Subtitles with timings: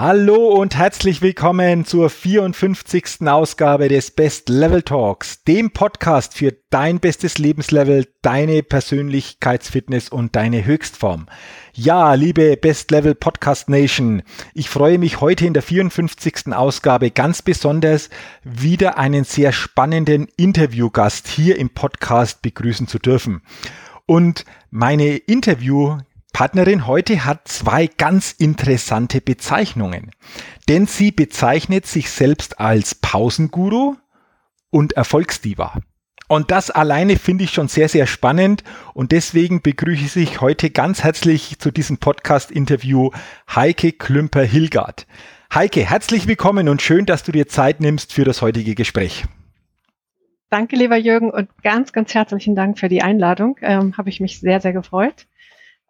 [0.00, 3.26] Hallo und herzlich willkommen zur 54.
[3.26, 10.64] Ausgabe des Best Level Talks, dem Podcast für dein bestes Lebenslevel, deine Persönlichkeitsfitness und deine
[10.64, 11.26] Höchstform.
[11.74, 14.22] Ja, liebe Best Level Podcast Nation,
[14.54, 16.54] ich freue mich heute in der 54.
[16.54, 18.08] Ausgabe ganz besonders
[18.44, 23.42] wieder einen sehr spannenden Interviewgast hier im Podcast begrüßen zu dürfen.
[24.06, 25.98] Und meine Interview
[26.32, 30.10] Partnerin heute hat zwei ganz interessante Bezeichnungen.
[30.68, 33.96] Denn sie bezeichnet sich selbst als Pausenguru
[34.70, 35.80] und Erfolgsdiva.
[36.28, 38.62] Und das alleine finde ich schon sehr, sehr spannend
[38.92, 43.10] und deswegen begrüße ich heute ganz herzlich zu diesem Podcast-Interview
[43.54, 45.06] Heike Klümper-Hilgard.
[45.54, 49.24] Heike, herzlich willkommen und schön, dass du dir Zeit nimmst für das heutige Gespräch.
[50.50, 53.56] Danke, lieber Jürgen, und ganz, ganz herzlichen Dank für die Einladung.
[53.62, 55.26] Ähm, Habe ich mich sehr, sehr gefreut.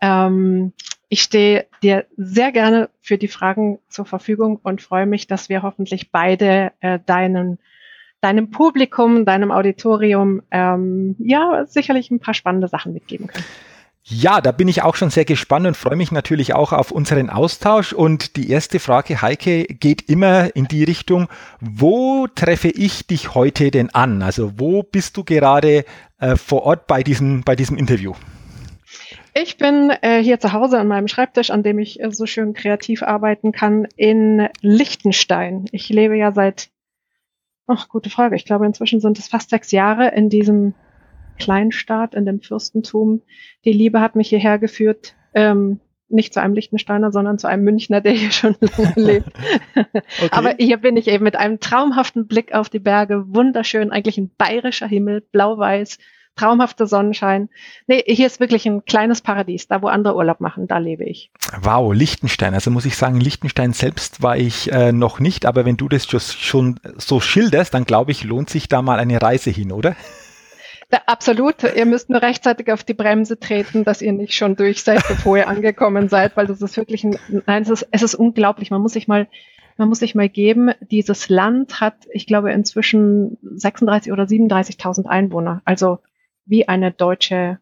[0.01, 0.73] Ähm,
[1.09, 5.63] ich stehe dir sehr gerne für die Fragen zur Verfügung und freue mich, dass wir
[5.63, 7.59] hoffentlich beide äh, deinen,
[8.21, 13.45] deinem Publikum, deinem Auditorium ähm, ja sicherlich ein paar spannende Sachen mitgeben können.
[14.11, 17.29] Ja, da bin ich auch schon sehr gespannt und freue mich natürlich auch auf unseren
[17.29, 17.93] Austausch.
[17.93, 21.29] Und die erste Frage, Heike, geht immer in die Richtung,
[21.61, 24.23] wo treffe ich dich heute denn an?
[24.23, 25.85] Also wo bist du gerade
[26.21, 28.15] äh, vor Ort bei diesem, bei diesem Interview?
[29.43, 32.55] Ich bin äh, hier zu Hause an meinem Schreibtisch, an dem ich äh, so schön
[32.55, 35.67] kreativ arbeiten kann, in Liechtenstein.
[35.71, 36.71] Ich lebe ja seit,
[37.69, 40.75] ach, gute Frage, ich glaube inzwischen sind es fast sechs Jahre in diesem
[41.39, 43.23] Kleinstaat, in dem Fürstentum.
[43.65, 48.01] Die Liebe hat mich hierher geführt, ähm, nicht zu einem Liechtensteiner, sondern zu einem Münchner,
[48.01, 49.29] der hier schon lange lebt.
[49.77, 50.29] okay.
[50.33, 54.35] Aber hier bin ich eben mit einem traumhaften Blick auf die Berge, wunderschön, eigentlich ein
[54.37, 55.99] bayerischer Himmel, blau-weiß,
[56.39, 57.49] traumhafter Sonnenschein.
[57.87, 61.31] Nee, hier ist wirklich ein kleines Paradies, da wo andere Urlaub machen, da lebe ich.
[61.61, 62.55] Wow, Liechtenstein.
[62.55, 66.07] Also muss ich sagen, Liechtenstein selbst war ich äh, noch nicht, aber wenn du das
[66.07, 69.97] schon so schilderst, dann glaube ich, lohnt sich da mal eine Reise hin, oder?
[70.91, 71.57] Da, absolut.
[71.65, 75.37] Ihr müsst nur rechtzeitig auf die Bremse treten, dass ihr nicht schon durch seid, bevor
[75.37, 78.71] ihr angekommen seid, weil das ist wirklich ein, nein, es ist, es ist unglaublich.
[78.71, 79.29] Man muss sich mal,
[79.77, 85.61] man muss sich mal geben, dieses Land hat, ich glaube, inzwischen 36 oder 37.000 Einwohner.
[85.67, 85.99] Also
[86.49, 87.59] wie eine deutsche,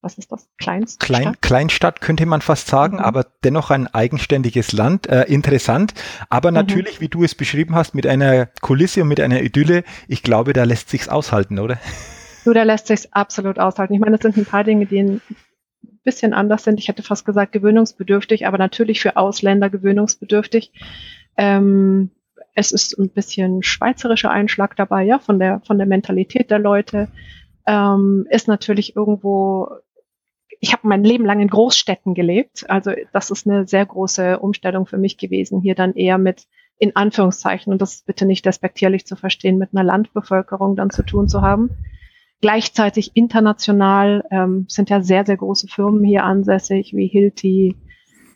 [0.00, 1.06] was ist das, Kleinstadt?
[1.06, 3.02] Klein, Kleinstadt könnte man fast sagen, mhm.
[3.02, 5.08] aber dennoch ein eigenständiges Land.
[5.08, 5.94] Äh, interessant,
[6.30, 6.56] aber mhm.
[6.56, 10.52] natürlich, wie du es beschrieben hast, mit einer Kulisse und mit einer Idylle, ich glaube,
[10.52, 11.78] da lässt sich's aushalten, oder?
[12.44, 13.94] Du, da lässt sich's absolut aushalten.
[13.94, 15.20] Ich meine, es sind ein paar Dinge, die ein
[16.04, 16.80] bisschen anders sind.
[16.80, 20.72] Ich hätte fast gesagt gewöhnungsbedürftig, aber natürlich für Ausländer gewöhnungsbedürftig.
[21.36, 22.10] Ähm,
[22.54, 27.08] es ist ein bisschen schweizerischer Einschlag dabei, ja, von der, von der Mentalität der Leute
[27.66, 29.68] ähm, ist natürlich irgendwo,
[30.60, 34.86] ich habe mein Leben lang in Großstädten gelebt, also das ist eine sehr große Umstellung
[34.86, 36.46] für mich gewesen, hier dann eher mit
[36.78, 41.04] in Anführungszeichen, und das ist bitte nicht despektierlich zu verstehen, mit einer Landbevölkerung dann zu
[41.04, 41.70] tun zu haben.
[42.40, 47.76] Gleichzeitig international ähm, sind ja sehr, sehr große Firmen hier ansässig, wie Hilti,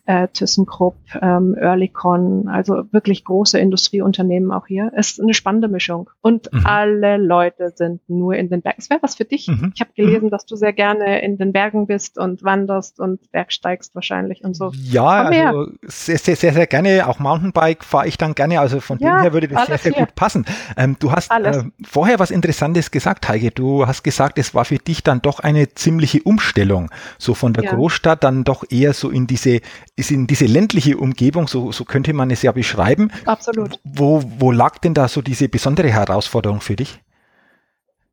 [0.06, 4.92] äh, ThyssenKrupp, ähm, Oerlikon, also wirklich große Industrieunternehmen auch hier.
[4.94, 6.10] Es ist eine spannende Mischung.
[6.22, 6.64] Und mhm.
[6.64, 8.78] alle Leute sind nur in den Bergen.
[8.78, 9.48] Es wäre was für dich.
[9.48, 9.72] Mhm.
[9.74, 10.30] Ich habe gelesen, mhm.
[10.30, 14.70] dass du sehr gerne in den Bergen bist und wanderst und bergsteigst wahrscheinlich und so.
[14.74, 17.08] Ja, also sehr, sehr, sehr, sehr gerne.
[17.08, 18.60] Auch Mountainbike fahre ich dann gerne.
[18.60, 20.06] Also von ja, dem her würde das sehr, sehr hier.
[20.06, 20.44] gut passen.
[20.76, 23.50] Ähm, du hast äh, vorher was Interessantes gesagt, Heike.
[23.50, 26.90] Du hast gesagt, es war für dich dann doch eine ziemliche Umstellung.
[27.18, 27.74] So von der ja.
[27.74, 29.60] Großstadt dann doch eher so in diese
[29.96, 33.10] ist in diese ländliche Umgebung, so, so könnte man es ja beschreiben.
[33.24, 33.80] Absolut.
[33.82, 37.00] Wo, wo lag denn da so diese besondere Herausforderung für dich?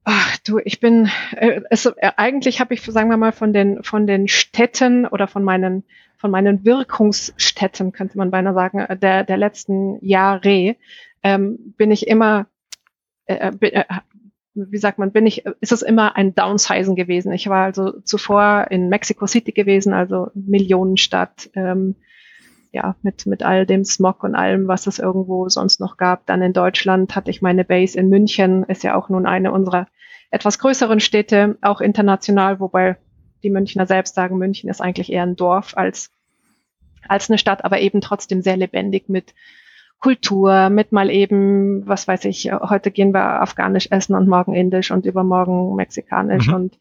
[0.06, 3.84] Ach du, ich bin, äh, es, äh, eigentlich habe ich, sagen wir mal, von den,
[3.84, 5.84] von den Städten oder von meinen,
[6.18, 10.76] von meinen Wirkungsstätten, könnte man beinahe sagen, äh, der, der letzten Jahre,
[11.22, 12.48] ähm, bin ich immer,
[13.26, 13.86] äh, äh,
[14.56, 17.32] wie sagt man, bin ich, ist es immer ein Downsizen gewesen.
[17.32, 21.96] Ich war also zuvor in Mexico City gewesen, also Millionenstadt, ähm,
[22.72, 26.26] ja, mit, mit all dem Smog und allem, was es irgendwo sonst noch gab.
[26.26, 29.88] Dann in Deutschland hatte ich meine Base in München, ist ja auch nun eine unserer
[30.32, 32.98] etwas größeren Städte, auch international, wobei
[33.44, 36.12] die Münchner selbst sagen, München ist eigentlich eher ein Dorf als,
[37.08, 39.36] als eine Stadt, aber eben trotzdem sehr lebendig mit
[40.04, 44.92] Kultur, mit mal eben, was weiß ich, heute gehen wir afghanisch essen und morgen indisch
[44.92, 46.54] und übermorgen mexikanisch mhm.
[46.54, 46.80] und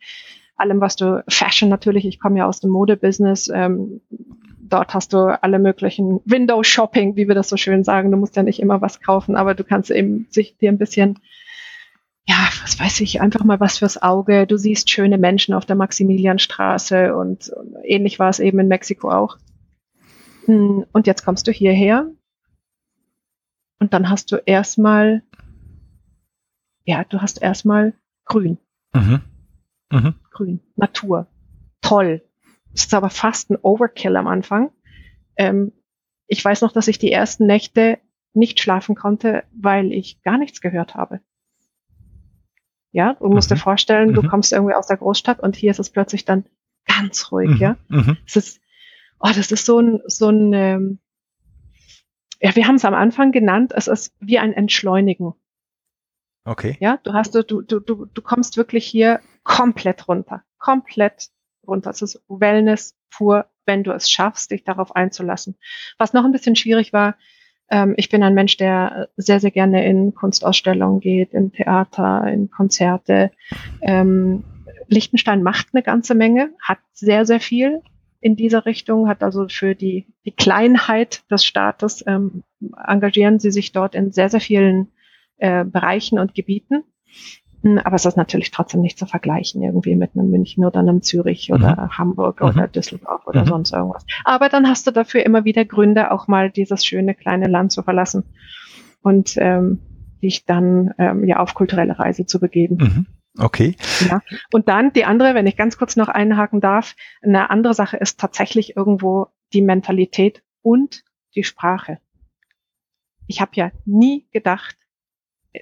[0.57, 4.01] allem, was du, Fashion natürlich, ich komme ja aus dem Modebusiness, ähm,
[4.59, 8.11] dort hast du alle möglichen Window Shopping, wie wir das so schön sagen.
[8.11, 11.21] Du musst ja nicht immer was kaufen, aber du kannst eben sich dir ein bisschen
[12.27, 14.49] ja, was weiß ich, einfach mal was fürs Auge.
[14.49, 19.11] Du siehst schöne Menschen auf der Maximilianstraße und, und ähnlich war es eben in Mexiko
[19.11, 19.39] auch.
[20.47, 22.11] Hm, und jetzt kommst du hierher
[23.83, 25.25] und dann hast du erstmal,
[26.85, 27.95] ja, du hast erstmal
[28.25, 28.59] Grün.
[28.95, 29.23] Mhm.
[29.91, 30.15] Mhm.
[30.31, 31.27] Grün, Natur.
[31.81, 32.23] Toll.
[32.71, 34.71] Das ist aber fast ein Overkill am Anfang.
[35.35, 35.73] Ähm,
[36.29, 37.99] ich weiß noch, dass ich die ersten Nächte
[38.35, 41.21] nicht schlafen konnte, weil ich gar nichts gehört habe.
[42.93, 43.57] Ja, du musst mhm.
[43.57, 44.15] dir vorstellen, mhm.
[44.15, 46.45] du kommst irgendwie aus der Großstadt und hier ist es plötzlich dann
[46.87, 47.57] ganz ruhig, mhm.
[47.57, 47.77] ja.
[47.89, 48.17] Mhm.
[48.29, 48.61] Es ist,
[49.19, 50.99] oh, das ist so ein, so ein, ähm,
[52.43, 55.33] ja, wir haben es am Anfang genannt, es ist wie ein Entschleunigen.
[56.45, 56.77] Okay.
[56.81, 60.43] Ja, du hast, du, du, du, du kommst wirklich hier komplett runter.
[60.59, 61.29] Komplett
[61.65, 61.91] runter.
[61.91, 65.57] Es ist Wellness pur, wenn du es schaffst, dich darauf einzulassen.
[65.99, 67.17] Was noch ein bisschen schwierig war,
[67.71, 72.51] ähm, ich bin ein Mensch, der sehr, sehr gerne in Kunstausstellungen geht, in Theater, in
[72.51, 73.31] Konzerte.
[73.81, 74.43] Ähm,
[74.89, 77.83] Liechtenstein macht eine ganze Menge, hat sehr, sehr viel
[78.23, 82.45] in dieser Richtung, hat also für die, die Kleinheit des Staates ähm,
[82.87, 84.89] engagieren sie sich dort in sehr, sehr vielen
[85.39, 86.85] äh, Bereichen und Gebieten.
[87.63, 91.03] Hm, aber es ist natürlich trotzdem nicht zu vergleichen irgendwie mit einem München oder einem
[91.03, 91.99] Zürich oder mhm.
[91.99, 92.49] Hamburg mhm.
[92.49, 93.49] oder Düsseldorf oder mhm.
[93.49, 94.07] sonst irgendwas.
[94.25, 97.83] Aber dann hast du dafür immer wieder Gründe, auch mal dieses schöne kleine Land zu
[97.83, 98.23] verlassen
[99.03, 99.81] und ähm,
[100.23, 103.09] dich dann ähm, ja auf kulturelle Reise zu begeben.
[103.39, 103.77] Okay.
[104.09, 104.21] Ja.
[104.53, 108.21] Und dann die andere, wenn ich ganz kurz noch einhaken darf, eine andere Sache ist
[108.21, 111.99] tatsächlich irgendwo die Mentalität und die Sprache.
[113.27, 114.77] Ich habe ja nie gedacht,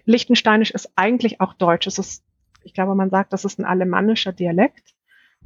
[0.05, 1.87] Lichtensteinisch ist eigentlich auch Deutsch.
[1.87, 2.25] Es ist,
[2.62, 4.94] ich glaube, man sagt, das ist ein alemannischer Dialekt.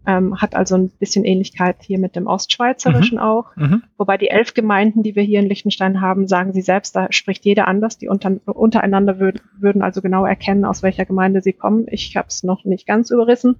[0.07, 3.25] Ähm, hat also ein bisschen Ähnlichkeit hier mit dem Ostschweizerischen mhm.
[3.25, 3.57] auch.
[3.57, 3.83] Mhm.
[3.97, 7.45] Wobei die elf Gemeinden, die wir hier in Liechtenstein haben, sagen sie selbst, da spricht
[7.47, 7.97] jeder anders.
[7.97, 11.87] Die unter, untereinander würd, würden also genau erkennen, aus welcher Gemeinde sie kommen.
[11.89, 13.57] Ich habe es noch nicht ganz überrissen.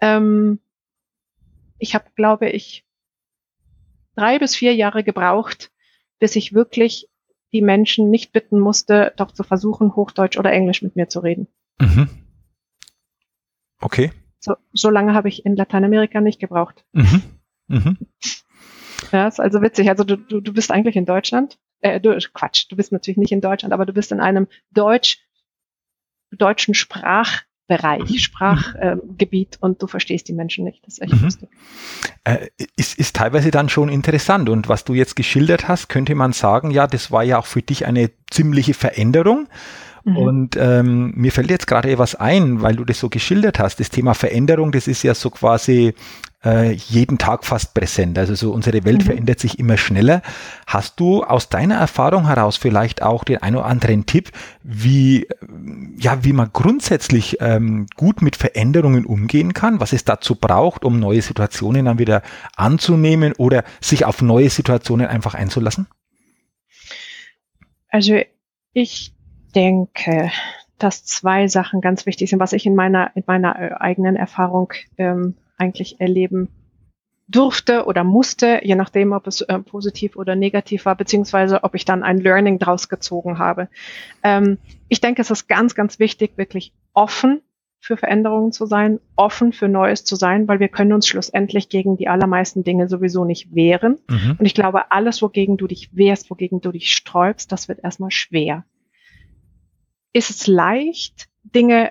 [0.00, 0.60] Ähm,
[1.78, 2.84] ich habe, glaube ich,
[4.14, 5.72] drei bis vier Jahre gebraucht,
[6.18, 7.08] bis ich wirklich
[7.52, 11.46] die Menschen nicht bitten musste, doch zu versuchen, Hochdeutsch oder Englisch mit mir zu reden.
[11.80, 12.08] Mhm.
[13.80, 14.10] Okay.
[14.44, 16.84] So, so lange habe ich in Lateinamerika nicht gebraucht.
[16.92, 17.22] Mhm.
[17.68, 17.96] Mhm.
[19.10, 19.88] Ja, ist also witzig.
[19.88, 21.58] Also du, du, du bist eigentlich in Deutschland.
[21.80, 25.20] Äh, du, Quatsch, du bist natürlich nicht in Deutschland, aber du bist in einem Deutsch,
[26.30, 30.84] deutschen Sprach, Bereich, Sprachgebiet äh, und du verstehst die Menschen nicht.
[30.84, 31.22] Das ist echt mhm.
[31.22, 31.48] lustig.
[32.24, 34.50] Äh, ist, ist teilweise dann schon interessant.
[34.50, 37.62] Und was du jetzt geschildert hast, könnte man sagen, ja, das war ja auch für
[37.62, 39.48] dich eine ziemliche Veränderung.
[40.04, 40.16] Mhm.
[40.16, 43.80] Und ähm, mir fällt jetzt gerade etwas ein, weil du das so geschildert hast.
[43.80, 45.94] Das Thema Veränderung, das ist ja so quasi
[46.44, 48.18] äh, jeden Tag fast präsent.
[48.18, 49.06] Also so unsere Welt mhm.
[49.06, 50.20] verändert sich immer schneller.
[50.66, 54.30] Hast du aus deiner Erfahrung heraus vielleicht auch den ein oder anderen Tipp,
[54.62, 55.26] wie,
[55.98, 61.00] ja, wie man grundsätzlich ähm, gut mit Veränderungen umgehen kann, was es dazu braucht, um
[61.00, 62.22] neue Situationen dann wieder
[62.56, 65.86] anzunehmen oder sich auf neue Situationen einfach einzulassen?
[67.88, 68.20] Also
[68.74, 69.13] ich
[69.54, 70.30] denke,
[70.78, 74.72] dass zwei Sachen ganz wichtig sind, was ich in meiner, in meiner äh, eigenen Erfahrung
[74.98, 76.48] ähm, eigentlich erleben
[77.26, 81.84] durfte oder musste, je nachdem, ob es äh, positiv oder negativ war, beziehungsweise ob ich
[81.84, 83.68] dann ein Learning draus gezogen habe.
[84.22, 84.58] Ähm,
[84.88, 87.40] ich denke, es ist ganz, ganz wichtig, wirklich offen
[87.80, 91.96] für Veränderungen zu sein, offen für Neues zu sein, weil wir können uns schlussendlich gegen
[91.96, 93.98] die allermeisten Dinge sowieso nicht wehren.
[94.08, 94.36] Mhm.
[94.38, 98.10] Und ich glaube, alles, wogegen du dich wehrst, wogegen du dich sträubst, das wird erstmal
[98.10, 98.64] schwer.
[100.14, 101.90] Ist es leicht, Dinge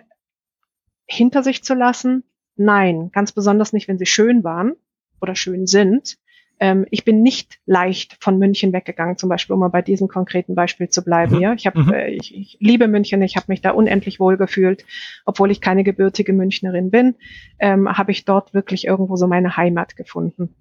[1.05, 2.23] hinter sich zu lassen?
[2.55, 4.73] Nein, ganz besonders nicht, wenn sie schön waren
[5.21, 6.17] oder schön sind.
[6.59, 10.55] Ähm, ich bin nicht leicht von München weggegangen, zum Beispiel, um mal bei diesem konkreten
[10.55, 11.35] Beispiel zu bleiben.
[11.35, 11.41] Mhm.
[11.41, 11.91] Ja, ich, hab, mhm.
[11.91, 14.85] äh, ich, ich liebe München, ich habe mich da unendlich wohl gefühlt,
[15.25, 17.15] obwohl ich keine gebürtige Münchnerin bin,
[17.59, 20.55] ähm, habe ich dort wirklich irgendwo so meine Heimat gefunden.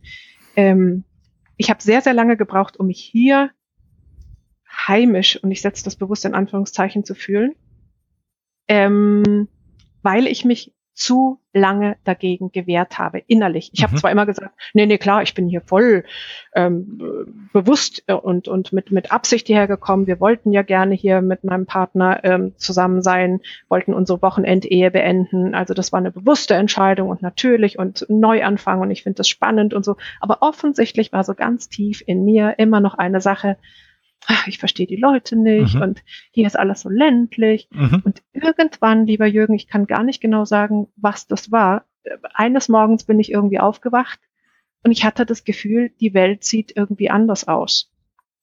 [0.57, 1.05] Ähm,
[1.57, 3.51] ich habe sehr, sehr lange gebraucht, um mich hier
[4.73, 7.55] heimisch, und ich setze das bewusst in Anführungszeichen zu fühlen,
[8.69, 9.49] ähm,
[10.03, 13.71] weil ich mich zu lange dagegen gewehrt habe, innerlich.
[13.73, 13.85] Ich mhm.
[13.85, 16.05] habe zwar immer gesagt, nee, nee, klar, ich bin hier voll
[16.55, 20.07] ähm, bewusst äh, und, und mit, mit Absicht hierher gekommen.
[20.07, 25.55] Wir wollten ja gerne hier mit meinem Partner ähm, zusammen sein, wollten unsere Wochenendehe beenden.
[25.55, 29.73] Also das war eine bewusste Entscheidung und natürlich und Neuanfang und ich finde das spannend
[29.73, 29.97] und so.
[30.21, 33.57] Aber offensichtlich war so ganz tief in mir immer noch eine Sache,
[34.27, 35.83] ach, ich verstehe die Leute nicht mhm.
[35.83, 37.69] und hier ist alles so ländlich.
[37.71, 38.03] Mhm.
[38.05, 41.85] Und irgendwann, lieber Jürgen, ich kann gar nicht genau sagen, was das war.
[42.35, 44.21] Eines Morgens bin ich irgendwie aufgewacht
[44.85, 47.93] und ich hatte das Gefühl, die Welt sieht irgendwie anders aus.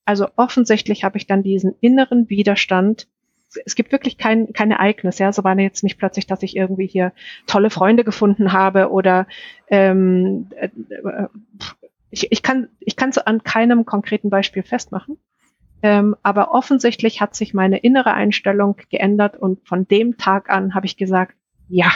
[0.04, 3.06] Also offensichtlich habe ich dann diesen inneren Widerstand.
[3.64, 5.32] Es gibt wirklich kein, kein Ereignis, ja.
[5.32, 7.12] So war jetzt nicht plötzlich, dass ich irgendwie hier
[7.46, 9.26] tolle Freunde gefunden habe oder
[9.68, 11.28] ähm, äh, äh
[12.12, 15.18] ich, ich kann ich kann es an keinem konkreten Beispiel festmachen.
[15.82, 20.86] Ähm, aber offensichtlich hat sich meine innere Einstellung geändert und von dem Tag an habe
[20.86, 21.36] ich gesagt,
[21.68, 21.90] ja,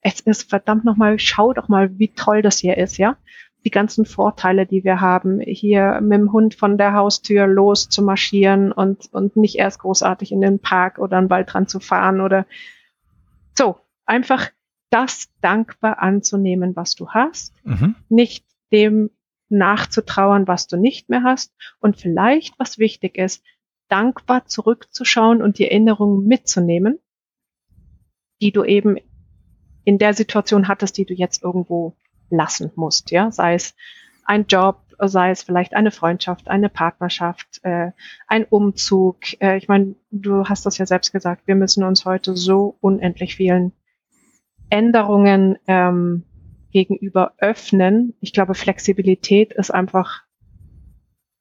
[0.00, 3.16] es ist verdammt nochmal, schau doch mal, wie toll das hier ist, ja.
[3.64, 8.02] Die ganzen Vorteile, die wir haben, hier mit dem Hund von der Haustür los zu
[8.02, 12.20] marschieren und, und nicht erst großartig in den Park oder einen Wald dran zu fahren
[12.20, 12.46] oder
[13.58, 13.80] so.
[14.04, 14.50] Einfach
[14.90, 17.96] das dankbar anzunehmen, was du hast, mhm.
[18.08, 19.10] nicht dem
[19.48, 23.44] nachzutrauern, was du nicht mehr hast und vielleicht, was wichtig ist,
[23.88, 26.98] dankbar zurückzuschauen und die Erinnerungen mitzunehmen,
[28.40, 28.96] die du eben
[29.84, 31.96] in der Situation hattest, die du jetzt irgendwo
[32.28, 33.74] lassen musst, ja, sei es
[34.24, 37.92] ein Job, sei es vielleicht eine Freundschaft, eine Partnerschaft, äh,
[38.26, 39.40] ein Umzug.
[39.40, 43.36] Äh, ich meine, du hast das ja selbst gesagt, wir müssen uns heute so unendlich
[43.36, 43.72] vielen
[44.68, 46.24] Änderungen ähm,
[46.76, 48.12] gegenüber öffnen.
[48.20, 50.24] Ich glaube, Flexibilität ist einfach,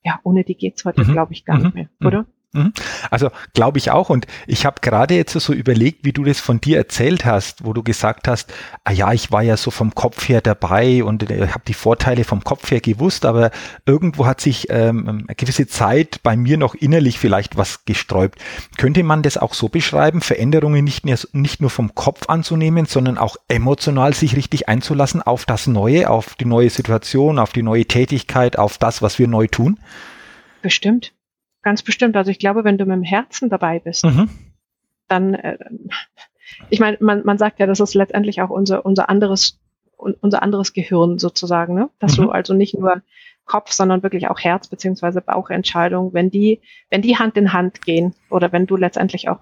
[0.02, 1.12] ja, ohne die geht's heute, mhm.
[1.12, 1.64] glaube ich, gar mhm.
[1.64, 2.26] nicht mehr, oder?
[2.56, 2.74] Mhm.
[3.12, 4.10] Also glaube ich auch.
[4.10, 7.74] Und ich habe gerade jetzt so überlegt, wie du das von dir erzählt hast, wo
[7.74, 8.54] du gesagt hast,
[8.86, 12.24] ah ja, ich war ja so vom Kopf her dabei und äh, habe die Vorteile
[12.24, 13.52] vom Kopf her gewusst, aber
[13.86, 18.40] irgendwo hat sich ähm, eine gewisse Zeit bei mir noch innerlich vielleicht was gesträubt.
[18.78, 23.18] Könnte man das auch so beschreiben, Veränderungen nicht, mehr, nicht nur vom Kopf anzunehmen, sondern
[23.18, 27.86] auch emotional sich richtig einzulassen auf das Neue, auf die neue Situation, auf die neue
[27.86, 29.78] Tätigkeit, auf das, was wir neu tun?
[30.62, 31.15] Bestimmt.
[31.66, 32.16] Ganz bestimmt.
[32.16, 34.30] Also ich glaube, wenn du mit dem Herzen dabei bist, mhm.
[35.08, 35.58] dann, äh,
[36.70, 39.60] ich meine, man, man sagt ja, das ist letztendlich auch unser, unser anderes,
[39.98, 41.90] unser anderes Gehirn sozusagen, ne?
[41.98, 42.26] Dass mhm.
[42.26, 43.02] du also nicht nur
[43.46, 48.14] Kopf, sondern wirklich auch Herz beziehungsweise Bauchentscheidung, wenn die, wenn die Hand in Hand gehen
[48.30, 49.40] oder wenn du letztendlich auch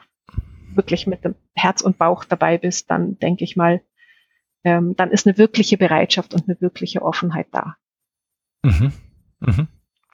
[0.75, 3.81] wirklich mit dem Herz und Bauch dabei bist, dann denke ich mal,
[4.63, 7.75] ähm, dann ist eine wirkliche Bereitschaft und eine wirkliche Offenheit da.
[8.63, 8.93] Mhm.
[9.41, 9.67] Mhm.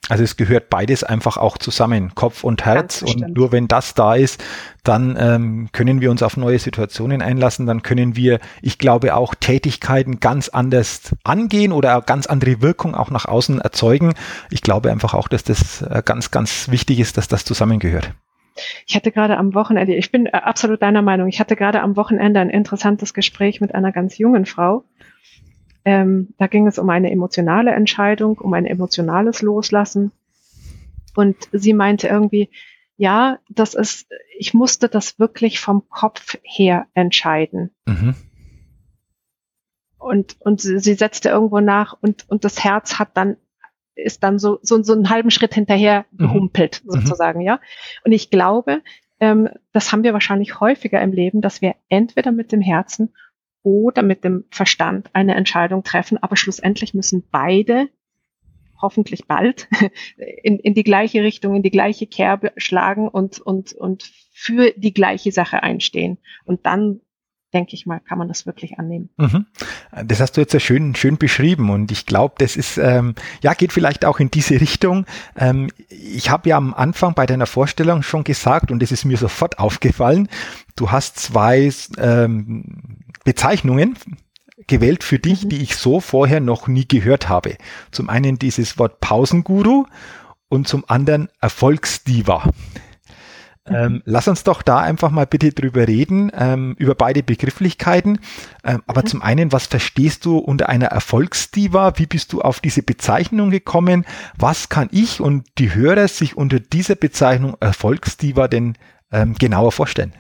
[0.08, 3.02] Also es gehört beides einfach auch zusammen, Kopf und Herz.
[3.04, 4.44] Und nur wenn das da ist,
[4.84, 7.68] dann ähm, können wir uns auf neue Situationen einlassen.
[7.68, 13.12] Dann können wir, ich glaube, auch Tätigkeiten ganz anders angehen oder ganz andere Wirkung auch
[13.12, 14.14] nach außen erzeugen.
[14.50, 18.12] Ich glaube einfach auch, dass das äh, ganz, ganz wichtig ist, dass das zusammengehört.
[18.88, 21.96] Ich hatte gerade am Wochenende, ich bin äh, absolut deiner Meinung, ich hatte gerade am
[21.96, 24.84] Wochenende ein interessantes Gespräch mit einer ganz jungen Frau,
[25.90, 30.12] ähm, da ging es um eine emotionale Entscheidung, um ein emotionales Loslassen.
[31.16, 32.52] Und sie meinte irgendwie,
[32.96, 37.72] ja, das ist, ich musste das wirklich vom Kopf her entscheiden.
[37.88, 38.14] Mhm.
[39.98, 43.38] Und, und sie, sie setzte irgendwo nach und, und das Herz hat dann
[43.96, 46.18] ist dann so, so, so einen halben Schritt hinterher mhm.
[46.20, 46.92] gehumpelt, mhm.
[46.92, 47.60] sozusagen, ja.
[48.06, 48.82] Und ich glaube,
[49.20, 53.14] ähm, das haben wir wahrscheinlich häufiger im Leben, dass wir entweder mit dem Herzen
[53.64, 57.90] oder mit dem Verstand eine Entscheidung treffen, aber schlussendlich müssen beide
[58.82, 59.68] hoffentlich bald
[60.44, 64.94] in, in die gleiche Richtung, in die gleiche Kerbe schlagen und, und, und für die
[64.94, 66.18] gleiche Sache einstehen.
[66.46, 67.02] Und dann
[67.54, 69.10] denke ich mal, kann man das wirklich annehmen.
[69.18, 69.48] Mhm.
[70.06, 73.54] Das hast du jetzt ja schön, schön beschrieben und ich glaube, das ist, ähm, ja,
[73.54, 75.06] geht vielleicht auch in diese Richtung.
[75.36, 79.18] Ähm, ich habe ja am Anfang bei deiner Vorstellung schon gesagt und es ist mir
[79.18, 80.30] sofort aufgefallen,
[80.76, 83.96] du hast zwei ähm, Bezeichnungen
[84.68, 85.50] gewählt für dich, mhm.
[85.50, 87.58] die ich so vorher noch nie gehört habe.
[87.92, 89.86] Zum einen dieses Wort Pausenguru
[90.50, 92.52] und zum anderen Erfolgsdiva.
[93.70, 93.76] Mhm.
[93.76, 98.20] Ähm, lass uns doch da einfach mal bitte drüber reden, ähm, über beide Begrifflichkeiten.
[98.64, 99.08] Ähm, aber mhm.
[99.08, 101.94] zum einen, was verstehst du unter einer Erfolgsdiva?
[101.98, 104.06] Wie bist du auf diese Bezeichnung gekommen?
[104.38, 108.76] Was kann ich und die Hörer sich unter dieser Bezeichnung Erfolgsdiva denn
[109.12, 110.14] ähm, genauer vorstellen?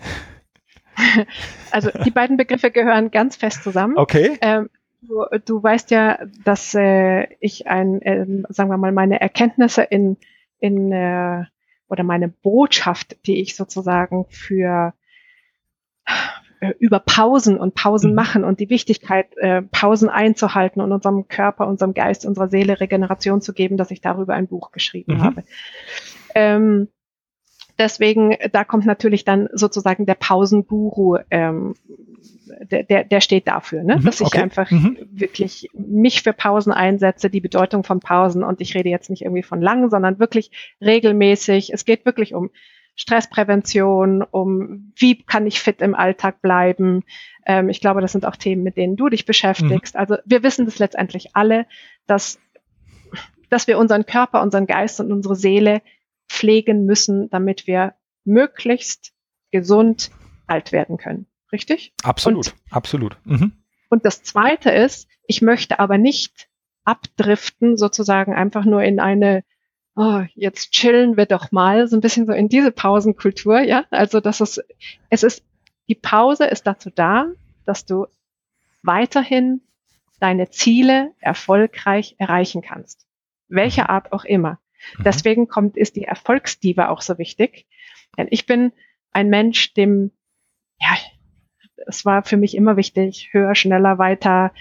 [1.71, 3.97] Also die beiden Begriffe gehören ganz fest zusammen.
[3.97, 4.37] Okay.
[4.41, 4.69] Ähm,
[5.01, 10.17] du, du, weißt ja, dass äh, ich ein, äh, sagen wir mal, meine Erkenntnisse in,
[10.59, 11.43] in äh,
[11.87, 14.93] oder meine Botschaft, die ich sozusagen für
[16.61, 18.15] äh, über Pausen und Pausen mhm.
[18.15, 23.41] machen und die Wichtigkeit, äh, Pausen einzuhalten und unserem Körper, unserem Geist, unserer Seele Regeneration
[23.41, 25.23] zu geben, dass ich darüber ein Buch geschrieben mhm.
[25.23, 25.43] habe.
[26.35, 26.89] Ähm,
[27.79, 31.73] deswegen, da kommt natürlich dann sozusagen der Pausenguru, ähm,
[32.71, 33.97] der, der, der steht dafür, ne?
[33.97, 34.41] Mhm, dass ich okay.
[34.41, 34.97] einfach mhm.
[35.11, 39.43] wirklich mich für Pausen einsetze, die Bedeutung von Pausen und ich rede jetzt nicht irgendwie
[39.43, 41.71] von lang, sondern wirklich regelmäßig.
[41.73, 42.49] Es geht wirklich um
[42.95, 47.03] Stressprävention, um wie kann ich fit im Alltag bleiben.
[47.45, 49.95] Ähm, ich glaube, das sind auch Themen, mit denen du dich beschäftigst.
[49.95, 49.99] Mhm.
[49.99, 51.65] Also wir wissen das letztendlich alle,
[52.07, 52.39] dass,
[53.49, 55.81] dass wir unseren Körper, unseren Geist und unsere Seele
[56.29, 59.11] pflegen müssen, damit wir möglichst
[59.51, 60.11] gesund
[60.47, 61.25] alt werden können.
[61.51, 61.93] Richtig?
[62.03, 63.17] Absolut, und, absolut.
[63.25, 63.53] Mhm.
[63.89, 66.47] Und das Zweite ist, ich möchte aber nicht
[66.83, 69.43] abdriften, sozusagen einfach nur in eine
[69.99, 73.83] oh, jetzt chillen wir doch mal, so ein bisschen so in diese Pausenkultur, ja.
[73.89, 74.63] Also das ist,
[75.09, 75.43] es ist,
[75.89, 77.25] die Pause ist dazu da,
[77.65, 78.07] dass du
[78.81, 79.61] weiterhin
[80.21, 83.07] deine Ziele erfolgreich erreichen kannst.
[83.49, 83.89] Welcher mhm.
[83.89, 84.59] Art auch immer.
[84.97, 85.03] Mhm.
[85.03, 87.67] Deswegen kommt, ist die Erfolgsdiva auch so wichtig.
[88.17, 88.71] Denn ich bin
[89.11, 90.11] ein Mensch, dem,
[90.79, 90.95] ja,
[91.87, 94.51] es war für mich immer wichtig, höher, schneller, weiter,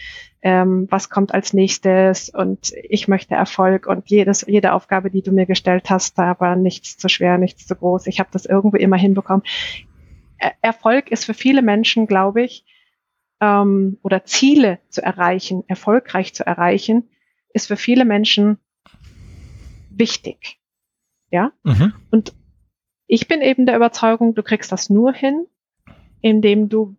[0.40, 5.32] ähm, was kommt als nächstes und ich möchte Erfolg und jedes, jede Aufgabe, die du
[5.32, 8.06] mir gestellt hast, da war nichts zu schwer, nichts zu groß.
[8.06, 9.42] Ich habe das irgendwo immer hinbekommen.
[10.38, 12.64] Er Erfolg ist für viele Menschen, glaube ich,
[13.40, 17.10] ähm, oder Ziele zu erreichen, erfolgreich zu erreichen,
[17.52, 18.58] ist für viele Menschen
[19.98, 20.58] wichtig.
[21.30, 21.52] Ja?
[21.62, 21.92] Mhm.
[22.10, 22.34] Und
[23.06, 25.46] ich bin eben der Überzeugung, du kriegst das nur hin,
[26.20, 26.96] indem du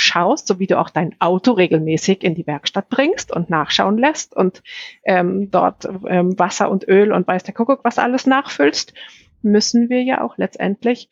[0.00, 4.34] schaust, so wie du auch dein Auto regelmäßig in die Werkstatt bringst und nachschauen lässt
[4.34, 4.62] und
[5.02, 8.94] ähm, dort ähm, Wasser und Öl und weiß der Kuckuck was alles nachfüllst,
[9.42, 11.10] müssen wir ja auch letztendlich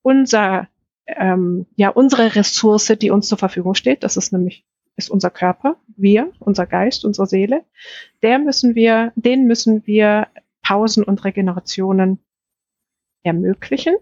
[0.00, 0.68] unser
[1.06, 4.64] ähm, ja unsere Ressource, die uns zur Verfügung steht, das ist nämlich
[4.98, 7.64] ist unser Körper, wir, unser Geist, unsere Seele,
[8.22, 10.26] der müssen wir, den müssen wir
[10.62, 12.18] Pausen und Regenerationen
[13.22, 13.96] ermöglichen.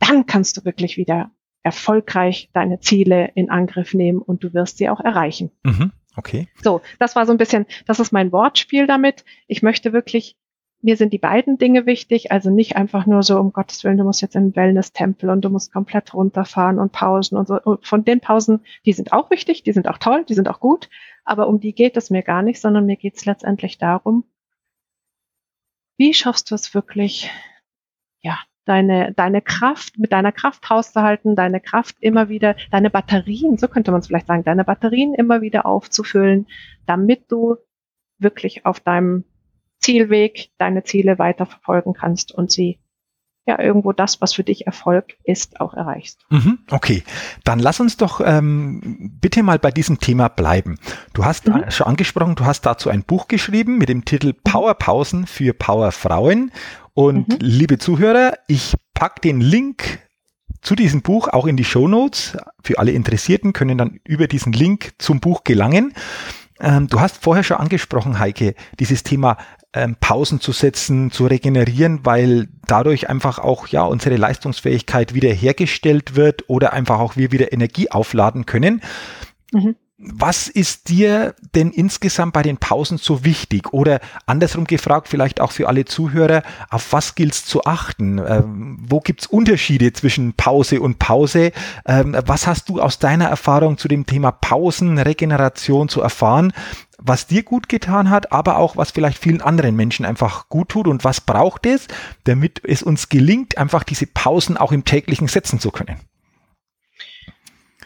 [0.00, 1.30] Dann kannst du wirklich wieder
[1.62, 5.50] erfolgreich deine Ziele in Angriff nehmen und du wirst sie auch erreichen.
[5.62, 6.48] Mhm, okay.
[6.62, 9.24] So, das war so ein bisschen, das ist mein Wortspiel damit.
[9.46, 10.36] Ich möchte wirklich,
[10.82, 14.04] mir sind die beiden Dinge wichtig, also nicht einfach nur so, um Gottes Willen, du
[14.04, 17.60] musst jetzt in den Wellness-Tempel und du musst komplett runterfahren und Pausen und so.
[17.60, 20.60] Und von den Pausen, die sind auch wichtig, die sind auch toll, die sind auch
[20.60, 20.88] gut,
[21.24, 24.24] aber um die geht es mir gar nicht, sondern mir geht es letztendlich darum,
[25.98, 27.30] wie schaffst du es wirklich,
[28.22, 33.68] ja, deine, deine Kraft, mit deiner Kraft hauszuhalten, deine Kraft immer wieder, deine Batterien, so
[33.68, 36.46] könnte man es vielleicht sagen, deine Batterien immer wieder aufzufüllen,
[36.86, 37.56] damit du
[38.18, 39.24] wirklich auf deinem
[39.80, 42.78] Zielweg deine Ziele weiterverfolgen kannst und sie
[43.46, 46.20] ja irgendwo das, was für dich Erfolg ist, auch erreichst.
[46.30, 47.02] Mhm, okay,
[47.44, 50.78] dann lass uns doch ähm, bitte mal bei diesem Thema bleiben.
[51.14, 51.70] Du hast mhm.
[51.70, 54.40] schon angesprochen, du hast dazu ein Buch geschrieben mit dem Titel mhm.
[54.44, 56.52] Powerpausen für Powerfrauen
[56.94, 57.36] und mhm.
[57.40, 60.00] liebe Zuhörer, ich packe den Link
[60.62, 62.36] zu diesem Buch auch in die Show Notes.
[62.62, 65.94] Für alle Interessierten können dann über diesen Link zum Buch gelangen.
[66.60, 69.38] Ähm, du hast vorher schon angesprochen, Heike, dieses Thema
[69.72, 76.16] ähm, Pausen zu setzen, zu regenerieren, weil dadurch einfach auch ja unsere Leistungsfähigkeit wieder hergestellt
[76.16, 78.82] wird oder einfach auch wir wieder Energie aufladen können.
[79.52, 79.76] Mhm.
[80.02, 83.74] Was ist dir denn insgesamt bei den Pausen so wichtig?
[83.74, 88.16] Oder andersrum gefragt, vielleicht auch für alle Zuhörer, auf was gilt es zu achten?
[88.16, 91.52] Ähm, wo gibt es Unterschiede zwischen Pause und Pause?
[91.84, 96.54] Ähm, was hast du aus deiner Erfahrung zu dem Thema Pausen, Regeneration zu erfahren?
[97.02, 100.86] Was dir gut getan hat, aber auch was vielleicht vielen anderen Menschen einfach gut tut
[100.86, 101.88] und was braucht es,
[102.24, 105.98] damit es uns gelingt, einfach diese Pausen auch im täglichen setzen zu können?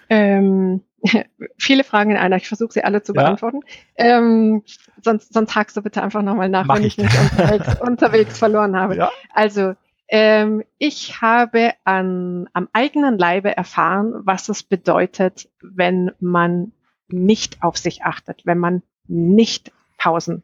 [0.09, 0.83] Ähm
[1.59, 2.37] viele Fragen in einer.
[2.37, 3.61] Ich versuche sie alle zu beantworten.
[3.99, 4.19] Ja.
[4.19, 4.63] Ähm,
[5.03, 8.39] sonst, sonst hakst du bitte einfach nochmal nach, Mach wenn ich, ich mich unterwegs, unterwegs
[8.39, 8.97] verloren habe.
[8.97, 9.11] Ja.
[9.33, 9.75] Also,
[10.09, 16.73] ähm, ich habe an, am eigenen Leibe erfahren, was es bedeutet, wenn man
[17.09, 20.43] nicht auf sich achtet, wenn man nicht Pausen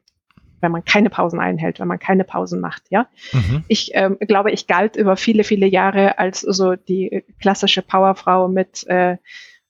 [0.62, 3.08] wenn man keine Pausen einhält, wenn man keine Pausen macht, ja.
[3.32, 3.64] Mhm.
[3.66, 8.86] Ich ähm, glaube, ich galt über viele, viele Jahre als so die klassische Powerfrau mit
[8.86, 9.16] äh,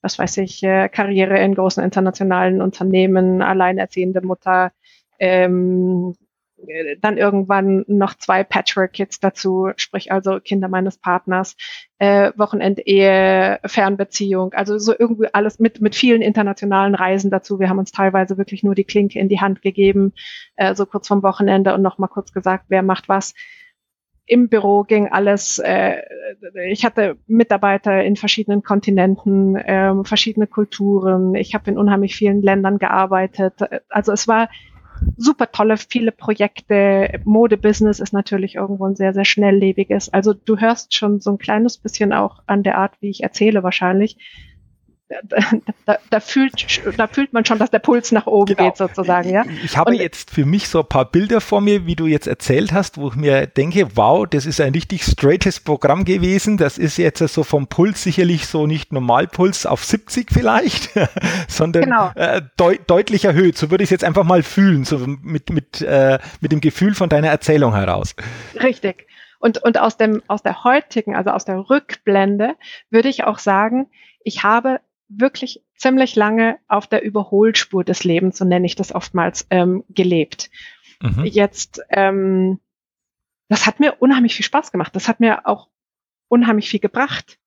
[0.03, 4.72] was weiß ich, äh, Karriere in großen internationalen Unternehmen, alleinerziehende Mutter,
[5.18, 6.30] ähm, äh,
[7.01, 11.57] dann irgendwann noch zwei Patchwork-Kids dazu, sprich also Kinder meines Partners,
[11.99, 17.61] äh, Wochenendehe, Fernbeziehung, also so irgendwie alles mit, mit vielen internationalen Reisen dazu.
[17.61, 20.12] Wir haben uns teilweise wirklich nur die Klinke in die Hand gegeben,
[20.57, 23.35] äh, so kurz vom Wochenende und nochmal kurz gesagt, wer macht was
[24.31, 26.03] im Büro ging alles, äh,
[26.68, 32.79] ich hatte Mitarbeiter in verschiedenen Kontinenten, äh, verschiedene Kulturen, ich habe in unheimlich vielen Ländern
[32.79, 33.55] gearbeitet.
[33.88, 34.49] Also es war
[35.16, 37.20] super tolle, viele Projekte.
[37.25, 40.12] Modebusiness ist natürlich irgendwo ein sehr, sehr schnelllebiges.
[40.12, 43.62] Also du hörst schon so ein kleines bisschen auch an der Art, wie ich erzähle
[43.62, 44.18] wahrscheinlich,
[45.87, 46.53] da, da, fühlt,
[46.96, 48.68] da fühlt man schon, dass der Puls nach oben genau.
[48.68, 49.29] geht sozusagen.
[49.29, 49.44] Ja?
[49.64, 52.27] Ich habe und, jetzt für mich so ein paar Bilder vor mir, wie du jetzt
[52.27, 56.59] erzählt hast, wo ich mir denke, wow, das ist ein richtig straightes Programm gewesen.
[56.59, 60.90] Das ist jetzt so vom Puls sicherlich so nicht Normalpuls auf 70 vielleicht,
[61.49, 62.12] sondern genau.
[62.14, 63.59] äh, deut deutlich erhöht.
[63.59, 66.94] So würde ich es jetzt einfach mal fühlen, so mit, mit, äh, mit dem Gefühl
[66.94, 68.14] von deiner Erzählung heraus.
[68.62, 69.07] Richtig.
[69.40, 72.57] Und, und aus, dem, aus der heutigen, also aus der Rückblende,
[72.90, 73.88] würde ich auch sagen,
[74.23, 79.46] ich habe wirklich ziemlich lange auf der Überholspur des Lebens, so nenne ich das oftmals,
[79.51, 80.51] ähm, gelebt.
[81.03, 81.25] Mhm.
[81.25, 82.61] Jetzt, ähm,
[83.49, 84.94] das hat mir unheimlich viel Spaß gemacht.
[84.94, 85.68] Das hat mir auch
[86.29, 87.38] unheimlich viel gebracht.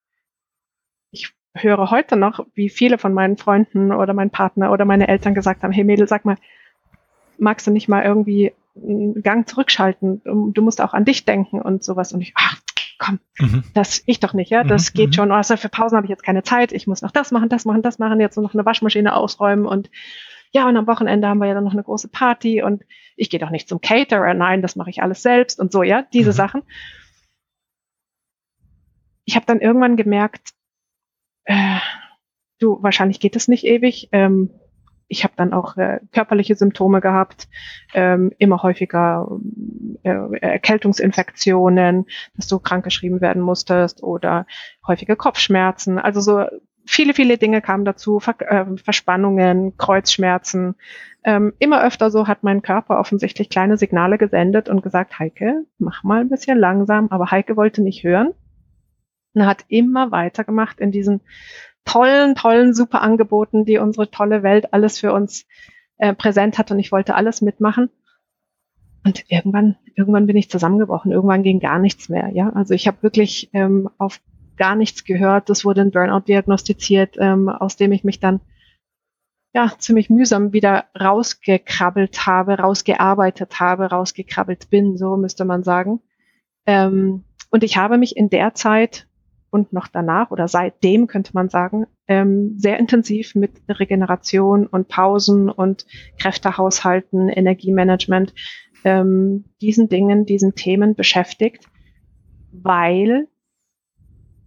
[1.12, 5.34] Ich höre heute noch, wie viele von meinen Freunden oder mein Partner oder meine Eltern
[5.34, 6.38] gesagt haben, hey Mädel, sag mal,
[7.38, 10.22] magst du nicht mal irgendwie einen Gang zurückschalten?
[10.26, 12.12] Du musst auch an dich denken und sowas.
[12.12, 12.60] Und ich, ach,
[13.04, 13.64] komm, mhm.
[13.74, 14.98] das ich doch nicht, ja, das mhm.
[14.98, 15.14] geht mhm.
[15.14, 15.32] schon.
[15.32, 16.72] Also für Pausen habe ich jetzt keine Zeit.
[16.72, 19.90] Ich muss noch das machen, das machen, das machen, jetzt noch eine Waschmaschine ausräumen und
[20.52, 22.84] ja, und am Wochenende haben wir ja dann noch eine große Party und
[23.16, 26.04] ich gehe doch nicht zum Caterer, nein, das mache ich alles selbst und so, ja,
[26.14, 26.36] diese mhm.
[26.36, 26.62] Sachen.
[29.26, 30.52] Ich habe dann irgendwann gemerkt,
[31.46, 31.80] äh,
[32.60, 34.10] du, wahrscheinlich geht es nicht ewig.
[34.12, 34.52] Ähm,
[35.08, 37.48] ich habe dann auch äh, körperliche Symptome gehabt,
[37.94, 39.40] ähm, immer häufiger
[40.04, 44.46] äh, Erkältungsinfektionen, dass du krankgeschrieben werden musstest oder
[44.88, 46.00] häufige Kopfschmerzen.
[46.00, 46.46] Also so
[46.86, 50.76] viele, viele Dinge kamen dazu, Ver äh, Verspannungen, Kreuzschmerzen.
[51.24, 56.04] Ähm, immer öfter so hat mein Körper offensichtlich kleine Signale gesendet und gesagt, Heike, mach
[56.04, 57.08] mal ein bisschen langsam.
[57.10, 58.34] Aber Heike wollte nicht hören
[59.34, 61.22] und hat immer weitergemacht in diesen
[61.86, 65.46] tollen, tollen, super Angeboten, die unsere tolle Welt alles für uns
[65.98, 67.90] äh, präsent hat und ich wollte alles mitmachen.
[69.06, 71.12] Und irgendwann, irgendwann bin ich zusammengebrochen.
[71.12, 72.30] Irgendwann ging gar nichts mehr.
[72.34, 74.22] Ja, also ich habe wirklich ähm, auf
[74.56, 75.50] gar nichts gehört.
[75.50, 78.40] Das wurde ein Burnout diagnostiziert, ähm, aus dem ich mich dann
[79.54, 86.02] ja ziemlich mühsam wieder rausgekrabbelt habe, rausgearbeitet habe, rausgekrabbelt bin, so müsste man sagen.
[86.66, 89.08] Ähm, und ich habe mich in der Zeit
[89.54, 95.50] und noch danach oder seitdem könnte man sagen, ähm, sehr intensiv mit Regeneration und Pausen
[95.50, 95.86] und
[96.20, 98.34] Kräftehaushalten, Energiemanagement,
[98.84, 101.66] ähm, diesen Dingen, diesen Themen beschäftigt,
[102.52, 103.28] weil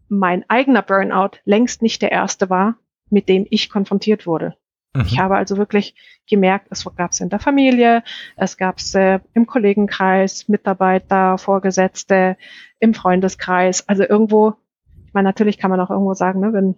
[0.08, 2.76] mein eigener Burnout längst nicht der erste war,
[3.08, 4.56] mit dem ich konfrontiert wurde.
[4.92, 5.04] Mhm.
[5.06, 5.94] Ich habe also wirklich
[6.28, 8.02] gemerkt, es gab es in der Familie,
[8.36, 12.36] es gab es äh, im Kollegenkreis, Mitarbeiter, Vorgesetzte,
[12.80, 13.88] im Freundeskreis.
[13.88, 14.56] Also irgendwo
[15.16, 16.76] meine, natürlich kann man auch irgendwo sagen, ne, wenn,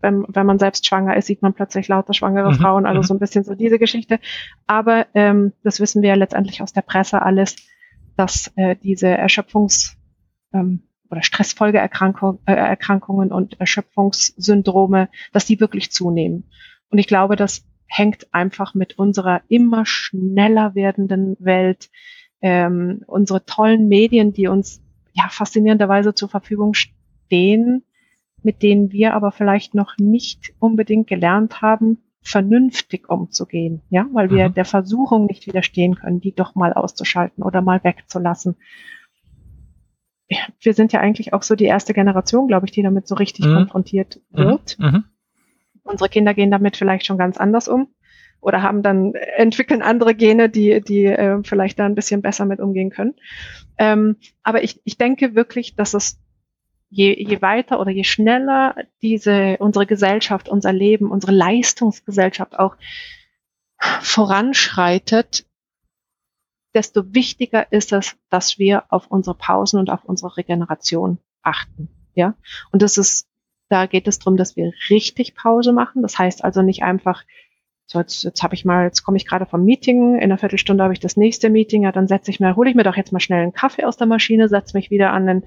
[0.00, 2.56] wenn, wenn man selbst schwanger ist, sieht man plötzlich lauter schwangere mhm.
[2.56, 3.04] Frauen, also mhm.
[3.04, 4.18] so ein bisschen so diese Geschichte.
[4.66, 7.56] Aber ähm, das wissen wir ja letztendlich aus der Presse alles,
[8.16, 9.96] dass äh, diese Erschöpfungs-
[10.52, 16.50] ähm, oder Stressfolgeerkrankungen äh, Erkrankungen und Erschöpfungssyndrome, dass die wirklich zunehmen.
[16.88, 21.90] Und ich glaube, das hängt einfach mit unserer immer schneller werdenden Welt,
[22.40, 24.80] ähm, unsere tollen Medien, die uns
[25.12, 26.99] ja faszinierenderweise zur Verfügung stehen,
[27.30, 27.84] denen,
[28.42, 34.50] mit denen wir aber vielleicht noch nicht unbedingt gelernt haben, vernünftig umzugehen, ja, weil wir
[34.50, 34.54] mhm.
[34.54, 38.56] der Versuchung nicht widerstehen können, die doch mal auszuschalten oder mal wegzulassen.
[40.60, 43.46] Wir sind ja eigentlich auch so die erste Generation, glaube ich, die damit so richtig
[43.46, 43.54] mhm.
[43.54, 44.38] konfrontiert mhm.
[44.38, 44.78] wird.
[44.78, 45.04] Mhm.
[45.82, 47.88] Unsere Kinder gehen damit vielleicht schon ganz anders um
[48.40, 52.60] oder haben dann entwickeln andere Gene, die die äh, vielleicht da ein bisschen besser mit
[52.60, 53.14] umgehen können.
[53.78, 56.20] Ähm, aber ich, ich denke wirklich, dass es
[56.90, 62.76] je, je weiter oder je schneller diese, unsere Gesellschaft, unser Leben, unsere Leistungsgesellschaft auch
[63.78, 65.46] voranschreitet,
[66.74, 71.88] desto wichtiger ist es, dass wir auf unsere Pausen und auf unsere Regeneration achten.
[72.14, 72.34] Ja,
[72.72, 73.28] und das ist,
[73.68, 76.02] da geht es darum, dass wir richtig Pause machen.
[76.02, 77.24] Das heißt also nicht einfach,
[77.86, 80.82] so jetzt, jetzt habe ich mal, jetzt komme ich gerade vom Meeting, in einer Viertelstunde
[80.82, 83.12] habe ich das nächste Meeting, ja, dann setze ich mir, hole ich mir doch jetzt
[83.12, 85.44] mal schnell einen Kaffee aus der Maschine, setze mich wieder an den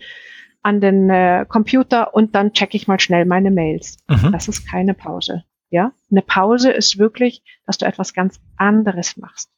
[0.63, 3.97] an den äh, Computer und dann checke ich mal schnell meine Mails.
[4.07, 4.31] Mhm.
[4.31, 5.43] Das ist keine Pause.
[5.69, 9.49] Ja, eine Pause ist wirklich, dass du etwas ganz anderes machst.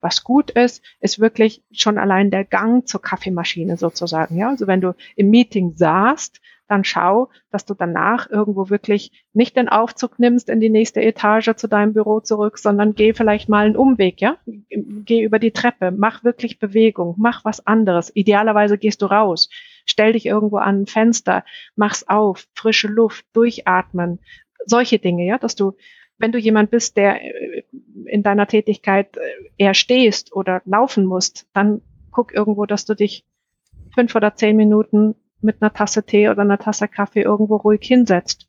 [0.00, 4.36] Was gut ist, ist wirklich schon allein der Gang zur Kaffeemaschine sozusagen.
[4.36, 6.40] Ja, also wenn du im Meeting saßt,
[6.72, 11.54] dann schau, dass du danach irgendwo wirklich nicht den Aufzug nimmst in die nächste Etage
[11.54, 14.38] zu deinem Büro zurück, sondern geh vielleicht mal einen Umweg, ja?
[14.70, 18.10] Geh über die Treppe, mach wirklich Bewegung, mach was anderes.
[18.14, 19.50] Idealerweise gehst du raus,
[19.84, 21.44] stell dich irgendwo an ein Fenster,
[21.76, 24.18] mach's auf, frische Luft, durchatmen,
[24.64, 25.76] solche Dinge, ja, dass du
[26.18, 27.64] wenn du jemand bist, der äh,
[28.06, 29.20] in deiner Tätigkeit äh,
[29.58, 31.82] eher stehst oder laufen musst, dann
[32.12, 33.24] guck irgendwo, dass du dich
[33.92, 38.48] fünf oder zehn Minuten mit einer Tasse Tee oder einer Tasse Kaffee irgendwo ruhig hinsetzt.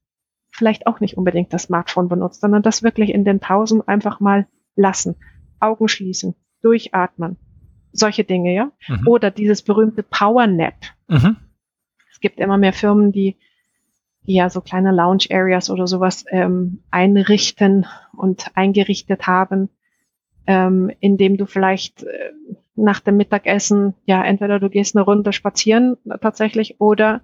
[0.51, 4.47] Vielleicht auch nicht unbedingt das Smartphone benutzt, sondern das wirklich in den Pausen einfach mal
[4.75, 5.15] lassen.
[5.59, 7.37] Augen schließen, durchatmen.
[7.91, 8.71] Solche Dinge, ja.
[8.87, 9.07] Mhm.
[9.07, 10.75] Oder dieses berühmte Power Nap.
[11.07, 11.37] Mhm.
[12.11, 13.37] Es gibt immer mehr Firmen, die,
[14.25, 19.69] die ja so kleine Lounge Areas oder sowas ähm, einrichten und eingerichtet haben,
[20.47, 22.31] ähm, indem du vielleicht äh,
[22.75, 27.21] nach dem Mittagessen, ja, entweder du gehst eine Runde spazieren tatsächlich oder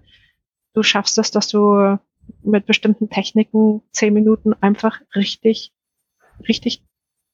[0.74, 1.98] du schaffst es, dass du
[2.44, 5.74] mit bestimmten Techniken zehn Minuten einfach richtig,
[6.48, 6.84] richtig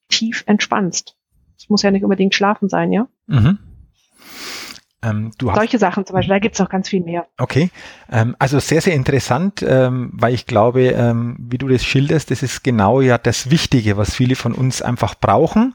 [0.08, 1.16] tief entspannst.
[1.58, 3.08] Es muss ja nicht unbedingt schlafen sein, ja?
[3.26, 3.58] Mhm.
[5.02, 7.26] Ähm, Solche Sachen zum Beispiel, da gibt's noch ganz viel mehr.
[7.38, 7.70] Okay,
[8.10, 12.42] ähm, also sehr, sehr interessant, ähm, weil ich glaube, ähm, wie du das schilderst, das
[12.42, 15.74] ist genau ja das Wichtige, was viele von uns einfach brauchen.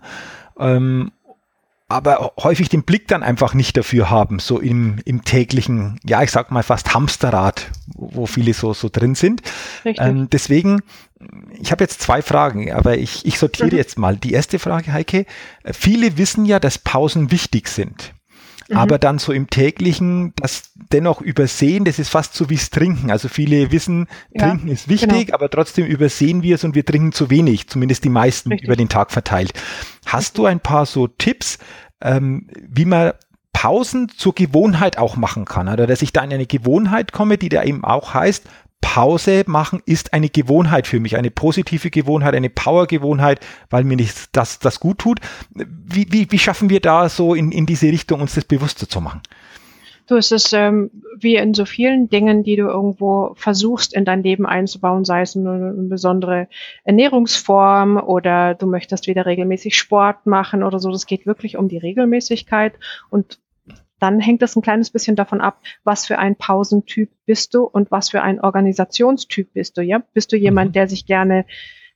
[1.92, 6.32] Aber häufig den Blick dann einfach nicht dafür haben, so im, im täglichen, ja, ich
[6.32, 9.42] sag mal fast Hamsterrad, wo viele so, so drin sind.
[9.84, 10.82] Ähm, deswegen,
[11.60, 13.78] ich habe jetzt zwei Fragen, aber ich, ich sortiere mhm.
[13.78, 14.16] jetzt mal.
[14.16, 15.26] Die erste Frage, Heike,
[15.66, 18.14] viele wissen ja, dass Pausen wichtig sind.
[18.72, 18.78] Mhm.
[18.78, 23.12] Aber dann so im täglichen, das dennoch übersehen, das ist fast so wie es Trinken.
[23.12, 25.36] Also viele wissen, ja, Trinken ist wichtig, genau.
[25.36, 28.68] aber trotzdem übersehen wir es und wir trinken zu wenig, zumindest die meisten Richtig.
[28.68, 29.54] über den Tag verteilt.
[30.06, 31.58] Hast du ein paar so Tipps,
[32.02, 33.12] ähm, wie man
[33.54, 37.50] Pausen zur Gewohnheit auch machen kann, oder dass ich da in eine Gewohnheit komme, die
[37.50, 38.46] da eben auch heißt,
[38.94, 44.36] Pause machen ist eine Gewohnheit für mich, eine positive Gewohnheit, eine Power-Gewohnheit, weil mir nicht
[44.36, 45.22] das, das gut tut.
[45.56, 49.00] Wie, wie, wie schaffen wir da so in, in diese Richtung, uns das bewusster zu
[49.00, 49.22] machen?
[50.08, 54.24] Du, es ist ähm, wie in so vielen Dingen, die du irgendwo versuchst in dein
[54.24, 56.50] Leben einzubauen, sei es eine, eine besondere
[56.84, 60.92] Ernährungsform oder du möchtest wieder regelmäßig Sport machen oder so.
[60.92, 62.74] Das geht wirklich um die Regelmäßigkeit
[63.10, 63.40] und
[64.02, 67.92] dann hängt es ein kleines bisschen davon ab, was für ein Pausentyp bist du und
[67.92, 70.04] was für ein Organisationstyp bist du, ja?
[70.14, 70.74] Bist du jemand, mhm.
[70.74, 71.46] der sich gerne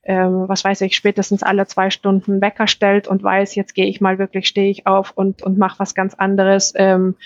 [0.08, 4.00] ähm, was weiß ich, spätestens alle zwei Stunden Wecker stellt und weiß, jetzt gehe ich
[4.00, 6.72] mal wirklich, stehe ich auf und, und mache was ganz anderes.
[6.76, 7.16] Ähm,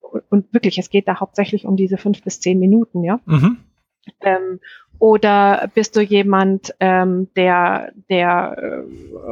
[0.00, 3.20] und, und wirklich, es geht da hauptsächlich um diese fünf bis zehn Minuten, ja.
[3.24, 3.56] Mhm.
[4.20, 4.60] Ähm,
[4.98, 8.82] oder bist du jemand, ähm, der, der, äh,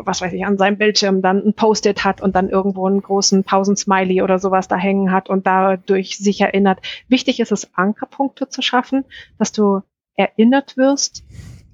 [0.04, 3.42] was weiß ich, an seinem Bildschirm dann ein Post-it hat und dann irgendwo einen großen
[3.42, 6.80] Pausensmiley oder sowas da hängen hat und dadurch sich erinnert.
[7.08, 9.04] Wichtig ist es, Ankerpunkte zu schaffen,
[9.38, 9.82] dass du
[10.14, 11.24] erinnert wirst.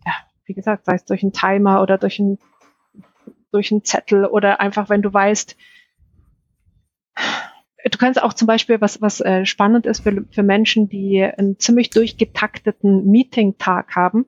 [0.07, 0.13] Ja,
[0.47, 2.39] wie gesagt, sei es durch einen Timer oder durch einen,
[3.51, 5.57] durch einen Zettel oder einfach, wenn du weißt,
[7.91, 11.59] Du kannst auch zum Beispiel, was, was äh, spannend ist für, für Menschen, die einen
[11.59, 14.27] ziemlich durchgetakteten Meeting-Tag haben,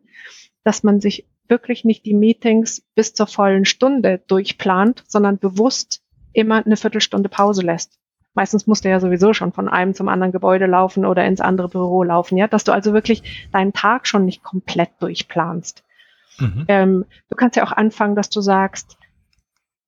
[0.64, 6.64] dass man sich wirklich nicht die Meetings bis zur vollen Stunde durchplant, sondern bewusst immer
[6.64, 7.98] eine Viertelstunde Pause lässt.
[8.34, 11.68] Meistens musst du ja sowieso schon von einem zum anderen Gebäude laufen oder ins andere
[11.68, 15.84] Büro laufen, ja, dass du also wirklich deinen Tag schon nicht komplett durchplanst.
[16.40, 16.64] Mhm.
[16.66, 18.96] Ähm, du kannst ja auch anfangen, dass du sagst,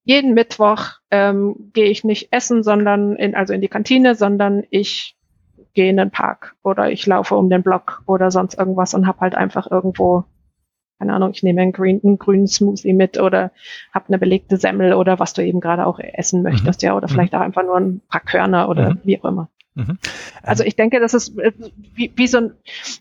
[0.06, 5.16] jeden Mittwoch ähm, gehe ich nicht essen, sondern in, also in die Kantine, sondern ich
[5.74, 9.18] gehe in den Park oder ich laufe um den Block oder sonst irgendwas und habe
[9.18, 10.22] halt einfach irgendwo,
[11.00, 13.50] keine Ahnung, ich nehme einen, green, einen grünen Smoothie mit oder
[13.92, 16.86] habe eine belegte Semmel oder was du eben gerade auch essen möchtest, mhm.
[16.86, 17.40] ja, oder vielleicht mhm.
[17.40, 19.00] auch einfach nur ein paar Körner oder mhm.
[19.02, 19.50] wie auch immer.
[19.74, 19.98] Mhm.
[20.44, 21.50] Also ich denke, das ist äh,
[21.94, 22.52] wie, wie so ein,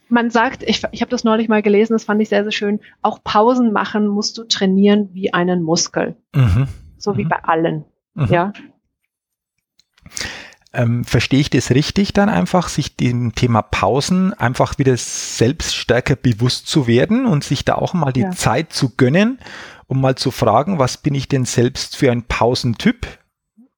[0.09, 2.79] man sagt, ich, ich habe das neulich mal gelesen, das fand ich sehr, sehr schön,
[3.03, 6.15] auch Pausen machen musst du trainieren wie einen Muskel.
[6.33, 6.67] Mhm
[7.05, 7.17] so mhm.
[7.17, 7.85] wie bei allen.
[8.15, 8.25] Mhm.
[8.25, 8.53] Ja.
[10.73, 16.17] Ähm, verstehe ich das richtig dann einfach, sich dem Thema Pausen einfach wieder selbst stärker
[16.17, 18.31] bewusst zu werden und sich da auch mal die ja.
[18.31, 19.39] Zeit zu gönnen,
[19.87, 23.07] um mal zu fragen, was bin ich denn selbst für ein Pausentyp?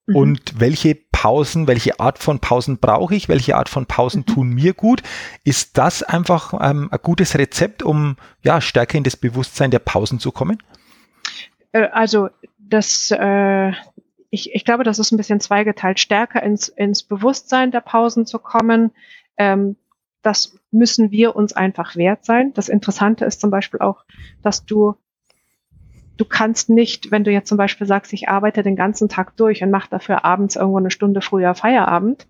[0.08, 0.16] Mhm.
[0.16, 3.30] Und welche Pausen, welche Art von Pausen brauche ich?
[3.30, 4.34] Welche Art von Pausen mhm.
[4.34, 5.04] tun mir gut?
[5.44, 10.20] Ist das einfach ähm, ein gutes Rezept, um ja stärker in das Bewusstsein der Pausen
[10.20, 10.58] zu kommen?
[11.74, 12.30] Äh, also
[12.69, 13.71] das, äh,
[14.30, 18.39] ich, ich glaube, das ist ein bisschen zweigeteilt, stärker ins, ins Bewusstsein der Pausen zu
[18.39, 18.91] kommen.
[19.38, 19.75] Ähm,
[20.21, 22.53] das müssen wir uns einfach wert sein.
[22.53, 24.03] Das Interessante ist zum Beispiel auch,
[24.41, 24.95] dass du
[26.17, 29.63] du kannst nicht, wenn du jetzt zum Beispiel sagst, ich arbeite den ganzen Tag durch
[29.63, 32.27] und mache dafür abends irgendwo eine Stunde früher Feierabend,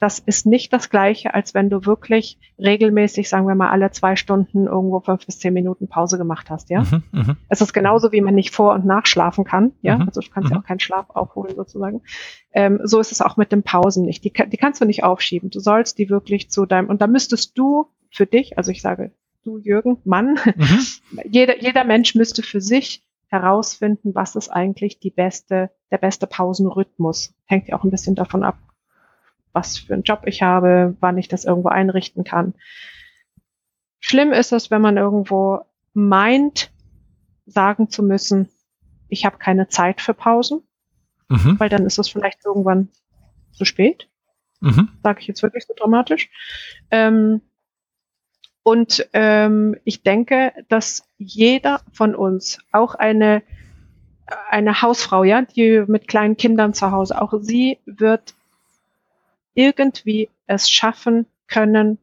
[0.00, 4.16] das ist nicht das Gleiche, als wenn du wirklich regelmäßig, sagen wir mal, alle zwei
[4.16, 6.80] Stunden irgendwo fünf bis zehn Minuten Pause gemacht hast, ja.
[6.80, 7.36] Mhm, mh.
[7.50, 9.98] Es ist genauso, wie man nicht vor- und nachschlafen kann, ja.
[9.98, 10.62] Mhm, also du kannst ja mhm.
[10.62, 12.00] auch keinen Schlaf aufholen sozusagen.
[12.52, 14.24] Ähm, so ist es auch mit den Pausen nicht.
[14.24, 15.50] Die, die kannst du nicht aufschieben.
[15.50, 19.12] Du sollst die wirklich zu deinem, und da müsstest du für dich, also ich sage
[19.44, 20.78] du Jürgen, Mann, mhm.
[21.30, 27.34] jeder, jeder Mensch müsste für sich herausfinden, was ist eigentlich die beste, der beste Pausenrhythmus.
[27.44, 28.58] Hängt ja auch ein bisschen davon ab,
[29.52, 32.54] was für einen Job ich habe, wann ich das irgendwo einrichten kann.
[33.98, 35.60] Schlimm ist es, wenn man irgendwo
[35.92, 36.70] meint,
[37.46, 38.48] sagen zu müssen,
[39.08, 40.62] ich habe keine Zeit für Pausen,
[41.28, 41.58] mhm.
[41.58, 42.88] weil dann ist es vielleicht irgendwann
[43.52, 44.08] zu spät.
[44.60, 44.88] Mhm.
[45.02, 46.30] Sage ich jetzt wirklich so dramatisch.
[46.90, 47.40] Ähm,
[48.62, 53.42] und ähm, ich denke, dass jeder von uns, auch eine,
[54.48, 58.34] eine Hausfrau, ja, die mit kleinen Kindern zu Hause, auch sie wird
[59.54, 61.98] irgendwie es schaffen können,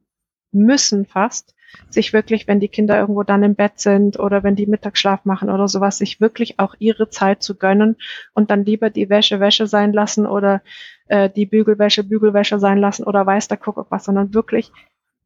[0.52, 1.56] müssen fast,
[1.90, 5.50] sich wirklich, wenn die Kinder irgendwo dann im Bett sind oder wenn die Mittagsschlaf machen
[5.50, 7.98] oder sowas, sich wirklich auch ihre Zeit zu gönnen
[8.34, 10.62] und dann lieber die Wäsche Wäsche sein lassen oder
[11.08, 14.72] äh, die Bügelwäsche Bügelwäsche sein lassen oder weiß der Kuckuck was, sondern wirklich,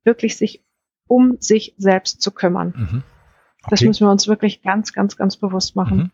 [0.04, 0.64] wirklich sich
[1.08, 2.74] um sich selbst zu kümmern.
[2.76, 3.04] Mhm.
[3.64, 3.70] Okay.
[3.70, 5.98] Das müssen wir uns wirklich ganz, ganz, ganz bewusst machen.
[5.98, 6.12] Mhm.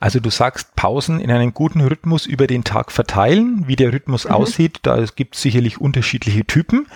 [0.00, 4.24] Also du sagst Pausen in einem guten Rhythmus über den Tag verteilen, wie der Rhythmus
[4.24, 4.32] mhm.
[4.32, 4.80] aussieht.
[4.82, 6.88] Da gibt es sicherlich unterschiedliche Typen.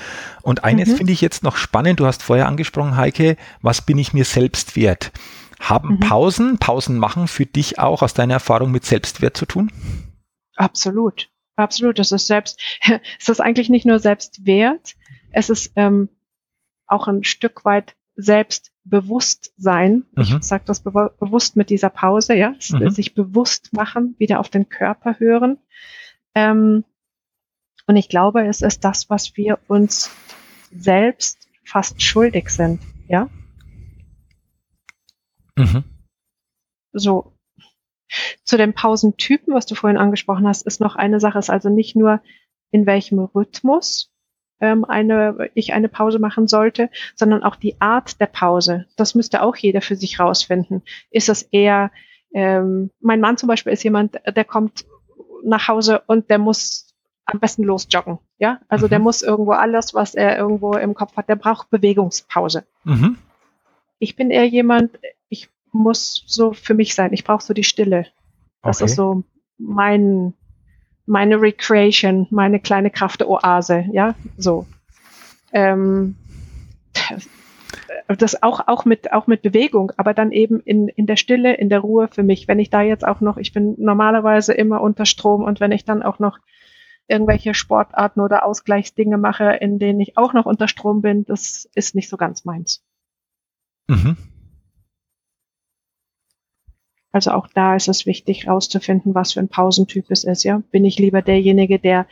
[0.43, 0.97] Und eines mhm.
[0.97, 2.01] finde ich jetzt noch spannend.
[2.01, 5.12] Du hast vorher angesprochen, Heike, was bin ich mir selbst wert?
[5.61, 6.01] Haben mhm.
[6.01, 9.71] Pausen, Pausen machen für dich auch aus deiner Erfahrung mit Selbstwert zu tun?
[10.57, 11.31] Absolut.
[11.55, 12.01] Absolut.
[12.01, 12.61] Das ist selbst,
[13.21, 14.97] es ist eigentlich nicht nur Selbstwert.
[15.31, 16.09] Es ist ähm,
[16.88, 20.05] auch ein Stück weit Selbstbewusstsein.
[20.14, 20.22] Mhm.
[20.22, 22.90] Ich sage das be bewusst mit dieser Pause, ja, mhm.
[22.90, 25.59] sich bewusst machen, wieder auf den Körper hören.
[26.35, 26.85] Ähm,
[27.87, 30.11] und ich glaube, es ist das, was wir uns
[30.70, 33.29] selbst fast schuldig sind, ja.
[35.57, 35.85] Mhm.
[36.92, 37.33] So.
[38.44, 41.96] Zu den Pausentypen, was du vorhin angesprochen hast, ist noch eine Sache, ist also nicht
[41.96, 42.20] nur
[42.70, 44.12] in welchem Rhythmus
[44.62, 48.87] ähm, eine, ich eine Pause machen sollte, sondern auch die Art der Pause.
[48.96, 50.83] Das müsste auch jeder für sich rausfinden.
[51.11, 51.90] Ist es eher,
[52.33, 54.87] ähm, mein Mann zum Beispiel ist jemand, der kommt
[55.44, 56.94] nach Hause und der muss
[57.25, 58.20] am besten losjoggen.
[58.38, 58.90] Ja, also mhm.
[58.90, 62.64] der muss irgendwo alles, was er irgendwo im Kopf hat, der braucht Bewegungspause.
[62.85, 63.18] Mhm.
[63.98, 64.98] Ich bin eher jemand,
[65.29, 67.12] ich muss so für mich sein.
[67.12, 68.07] Ich brauche so die Stille.
[68.62, 68.85] Das okay.
[68.85, 69.25] ist so
[69.59, 70.35] mein,
[71.07, 74.67] meine Recreation, meine kleine Kraftoase, ja, so.
[75.53, 76.17] Ähm,
[78.09, 81.69] das auch, auch mit, auch mit Bewegung, aber dann eben in, in der Stille, in
[81.69, 82.49] der Ruhe für mich.
[82.49, 85.85] Wenn ich da jetzt auch noch, ich bin normalerweise immer unter Strom und wenn ich
[85.85, 86.38] dann auch noch
[87.09, 91.95] irgendwelche Sportarten oder Ausgleichsdinge mache, in denen ich auch noch unter Strom bin, das ist
[91.95, 92.85] nicht so ganz meins.
[93.88, 94.17] Mhm.
[97.12, 100.44] Also auch da ist es wichtig, herauszufinden, was für ein Pausentyp es ist.
[100.44, 102.07] Ja, bin ich lieber derjenige, der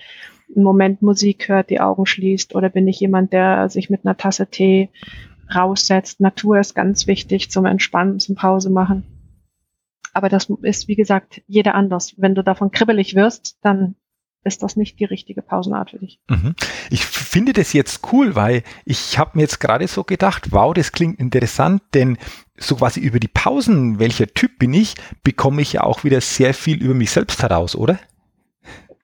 [0.54, 4.16] einen Moment Musik hört, die Augen schließt, oder bin ich jemand, der sich mit einer
[4.16, 4.90] Tasse Tee
[5.54, 6.20] raussetzt?
[6.20, 9.04] Natur ist ganz wichtig zum Entspannen, zum Pause machen.
[10.12, 12.14] Aber das ist, wie gesagt, jeder anders.
[12.16, 13.94] Wenn du davon kribbelig wirst, dann
[14.44, 16.18] ist das nicht die richtige Pausenart für dich.
[16.28, 16.54] Mhm.
[16.90, 20.92] Ich finde das jetzt cool, weil ich habe mir jetzt gerade so gedacht, wow, das
[20.92, 22.16] klingt interessant, denn
[22.56, 26.54] so quasi über die Pausen, welcher Typ bin ich, bekomme ich ja auch wieder sehr
[26.54, 27.98] viel über mich selbst heraus, oder?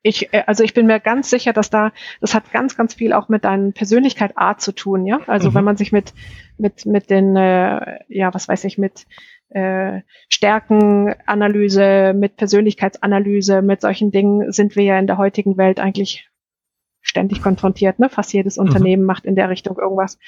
[0.02, 3.12] Ich, äh, also ich bin mir ganz sicher, dass da, das hat ganz, ganz viel
[3.12, 5.20] auch mit deiner Persönlichkeit Art zu tun, ja.
[5.26, 5.54] Also mhm.
[5.54, 6.14] wenn man sich mit,
[6.58, 9.06] mit, mit den, äh, ja, was weiß ich, mit
[9.48, 16.28] äh, Stärkenanalyse, mit Persönlichkeitsanalyse, mit solchen Dingen sind wir ja in der heutigen Welt eigentlich
[17.00, 17.98] ständig konfrontiert.
[17.98, 18.08] Ne?
[18.08, 18.66] Fast jedes mhm.
[18.66, 19.06] Unternehmen mhm.
[19.06, 20.18] macht in der Richtung irgendwas.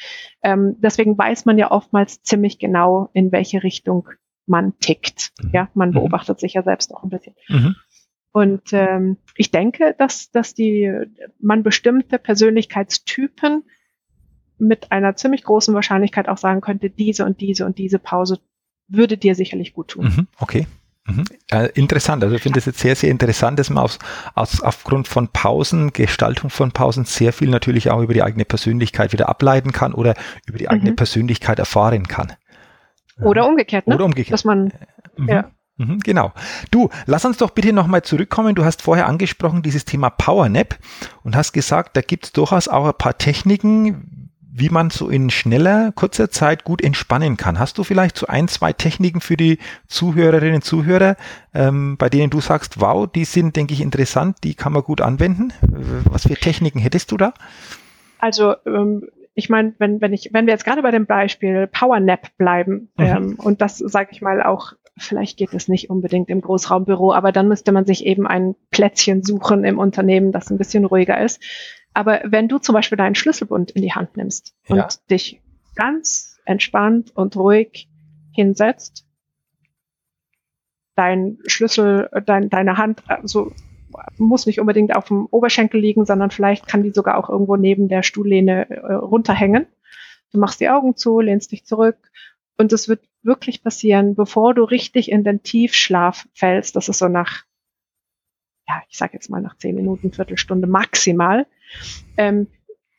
[0.42, 4.08] Ähm, deswegen weiß man ja oftmals ziemlich genau, in welche Richtung
[4.46, 5.32] man tickt.
[5.42, 5.50] Mhm.
[5.52, 5.94] Ja, man mhm.
[5.94, 7.34] beobachtet sich ja selbst auch ein bisschen.
[7.48, 7.76] Mhm.
[8.30, 10.92] Und ähm, ich denke, dass, dass die
[11.40, 13.64] man bestimmte Persönlichkeitstypen
[14.58, 18.40] mit einer ziemlich großen Wahrscheinlichkeit auch sagen könnte, diese und diese und diese Pause
[18.88, 20.04] würde dir sicherlich gut tun.
[20.04, 20.66] Mhm, okay.
[21.06, 21.24] Mhm.
[21.50, 23.98] Äh, interessant, also ich finde es jetzt sehr, sehr interessant, dass man aus,
[24.34, 29.12] aus, aufgrund von Pausen, Gestaltung von Pausen sehr viel natürlich auch über die eigene Persönlichkeit
[29.12, 30.14] wieder ableiten kann oder
[30.46, 30.96] über die eigene mhm.
[30.96, 32.32] Persönlichkeit erfahren kann.
[33.20, 33.94] Oder umgekehrt, ne?
[33.94, 34.32] Oder umgekehrt.
[34.32, 34.72] Dass man,
[35.16, 35.28] mhm.
[35.28, 35.50] ja.
[35.78, 36.32] Mhm, genau.
[36.70, 38.54] Du, lass uns doch bitte nochmal zurückkommen.
[38.54, 40.76] Du hast vorher angesprochen dieses Thema Powernap
[41.22, 44.17] und hast gesagt, da gibt es durchaus auch ein paar Techniken,
[44.58, 47.58] wie man so in schneller, kurzer Zeit gut entspannen kann.
[47.58, 51.16] Hast du vielleicht so ein, zwei Techniken für die Zuhörerinnen und Zuhörer,
[51.54, 55.00] ähm, bei denen du sagst, wow, die sind, denke ich, interessant, die kann man gut
[55.00, 55.52] anwenden?
[56.10, 57.34] Was für Techniken hättest du da?
[58.18, 62.00] Also ähm, ich meine, wenn, wenn ich, wenn wir jetzt gerade bei dem Beispiel Power
[62.00, 63.04] Nap bleiben, mhm.
[63.04, 67.32] ähm, und das sage ich mal auch, vielleicht geht es nicht unbedingt im Großraumbüro, aber
[67.32, 71.42] dann müsste man sich eben ein Plätzchen suchen im Unternehmen, das ein bisschen ruhiger ist.
[71.94, 74.84] Aber wenn du zum Beispiel deinen Schlüsselbund in die Hand nimmst ja.
[74.84, 75.40] und dich
[75.74, 77.88] ganz entspannt und ruhig
[78.32, 79.06] hinsetzt,
[80.94, 83.52] dein Schlüssel, dein, deine Hand, also
[84.16, 87.88] muss nicht unbedingt auf dem Oberschenkel liegen, sondern vielleicht kann die sogar auch irgendwo neben
[87.88, 89.66] der Stuhllehne äh, runterhängen.
[90.32, 91.96] Du machst die Augen zu, lehnst dich zurück
[92.58, 96.76] und es wird wirklich passieren, bevor du richtig in den Tiefschlaf fällst.
[96.76, 97.44] Das ist so nach,
[98.66, 101.46] ja, ich sage jetzt mal nach zehn Minuten, Viertelstunde maximal,
[102.16, 102.48] ähm,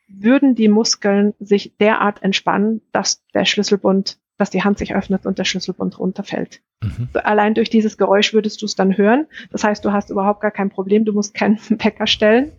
[0.08, 5.38] würden die Muskeln sich derart entspannen, dass der Schlüsselbund dass die Hand sich öffnet und
[5.38, 6.62] der Schlüsselbund runterfällt.
[6.82, 7.10] Mhm.
[7.14, 9.28] Allein durch dieses Geräusch würdest du es dann hören.
[9.52, 12.54] Das heißt, du hast überhaupt gar kein Problem, du musst keinen Wecker stellen.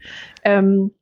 [0.45, 0.93] Ähm,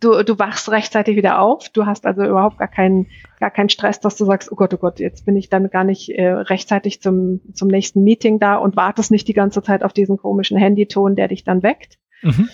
[0.00, 1.68] du, du wachst rechtzeitig wieder auf.
[1.70, 3.06] Du hast also überhaupt gar keinen,
[3.40, 5.84] gar keinen Stress, dass du sagst, oh Gott, oh Gott, jetzt bin ich dann gar
[5.84, 9.92] nicht äh, rechtzeitig zum, zum nächsten Meeting da und wartest nicht die ganze Zeit auf
[9.92, 11.98] diesen komischen Handyton, der dich dann weckt.
[12.22, 12.48] Mhm.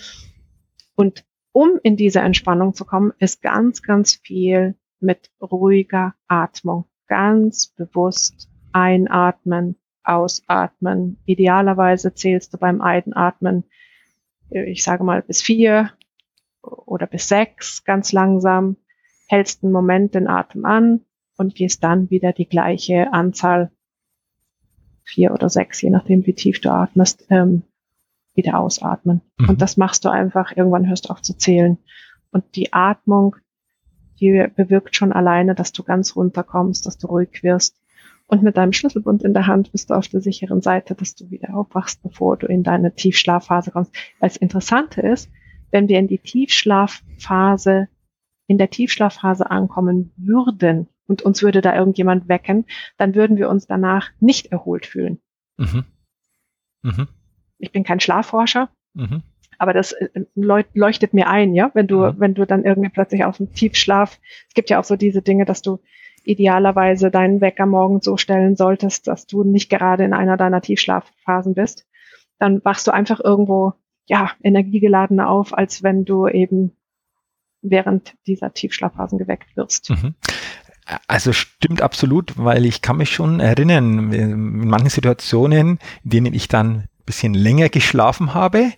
[0.95, 7.67] Und um in diese Entspannung zu kommen, ist ganz, ganz viel mit ruhiger Atmung ganz
[7.67, 11.17] bewusst einatmen, ausatmen.
[11.25, 13.65] Idealerweise zählst du beim Einatmen,
[14.49, 15.91] äh, ich sage mal bis vier
[16.63, 18.77] oder bis sechs ganz langsam,
[19.27, 21.01] hältst einen Moment den Atem an
[21.37, 23.71] und gehst dann wieder die gleiche Anzahl,
[25.03, 27.63] vier oder sechs, je nachdem wie tief du atmest, ähm,
[28.35, 29.21] wieder ausatmen.
[29.37, 29.49] Mhm.
[29.49, 31.77] Und das machst du einfach, irgendwann hörst du auf zu zählen.
[32.31, 33.35] Und die Atmung
[34.19, 37.75] die bewirkt schon alleine, dass du ganz runterkommst, dass du ruhig wirst.
[38.27, 41.29] Und mit deinem Schlüsselbund in der Hand bist du auf der sicheren Seite, dass du
[41.29, 43.93] wieder aufwachst, bevor du in deine Tiefschlafphase kommst.
[44.19, 45.29] Weil das Interessante ist,
[45.73, 47.89] wenn wir in die Tiefschlafphase,
[48.47, 52.65] in der Tiefschlafphase ankommen würden und uns würde da irgendjemand wecken,
[52.97, 55.19] dann würden wir uns danach nicht erholt fühlen.
[55.57, 55.83] Mhm.
[56.83, 57.07] Mhm.
[57.57, 58.69] Ich bin kein Schlafforscher.
[58.93, 59.23] Mhm.
[59.57, 62.19] Aber das äh, leuchtet mir ein, ja, wenn du, ja.
[62.19, 65.45] wenn du dann irgendwie plötzlich aus dem Tiefschlaf, es gibt ja auch so diese Dinge,
[65.45, 65.79] dass du
[66.23, 71.55] idealerweise deinen Wecker morgen so stellen solltest, dass du nicht gerade in einer deiner Tiefschlafphasen
[71.55, 71.87] bist.
[72.39, 73.73] Dann wachst du einfach irgendwo,
[74.05, 76.75] ja, energiegeladener auf, als wenn du eben
[77.61, 79.89] während dieser Tiefschlafphasen geweckt wirst.
[79.89, 80.15] Mhm.
[81.07, 86.49] Also stimmt absolut, weil ich kann mich schon erinnern, in manchen Situationen, in denen ich
[86.49, 88.73] dann ein bisschen länger geschlafen habe,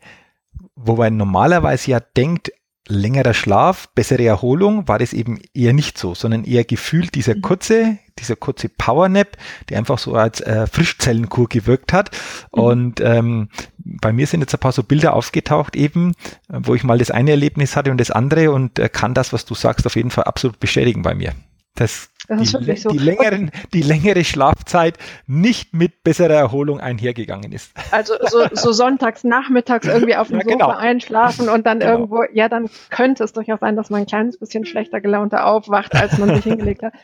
[0.76, 2.51] wo man normalerweise ja denkt,
[2.88, 7.41] längerer Schlaf, bessere Erholung, war das eben eher nicht so, sondern eher gefühlt dieser mhm.
[7.41, 9.38] kurze, dieser kurze Powernap,
[9.70, 12.11] der einfach so als äh, Frischzellenkur gewirkt hat.
[12.53, 12.63] Mhm.
[12.63, 16.13] Und ähm, bei mir sind jetzt ein paar so Bilder aufgetaucht eben,
[16.47, 19.45] wo ich mal das eine Erlebnis hatte und das andere und äh, kann das, was
[19.45, 21.34] du sagst, auf jeden Fall absolut bestätigen bei mir.
[21.76, 22.89] Das, das die, so.
[22.89, 24.97] die, längeren, die längere Schlafzeit
[25.28, 27.73] nicht mit besserer Erholung einhergegangen ist.
[27.91, 30.69] Also so, so sonntags, nachmittags irgendwie auf dem ja, Sofa genau.
[30.69, 31.91] einschlafen und dann genau.
[31.91, 35.93] irgendwo, ja, dann könnte es durchaus sein, dass man ein kleines bisschen schlechter gelaunter aufwacht,
[35.95, 36.93] als man sich hingelegt hat.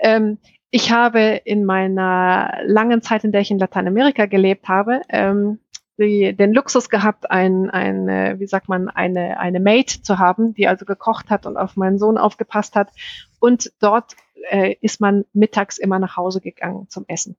[0.00, 0.38] Ähm,
[0.70, 5.58] ich habe in meiner langen Zeit, in der ich in Lateinamerika gelebt habe, ähm,
[5.98, 10.68] die, den Luxus gehabt, ein, ein, wie sagt man, eine, eine Maid zu haben, die
[10.68, 12.90] also gekocht hat und auf meinen Sohn aufgepasst hat.
[13.40, 14.16] Und dort
[14.50, 17.36] äh, ist man mittags immer nach Hause gegangen zum Essen.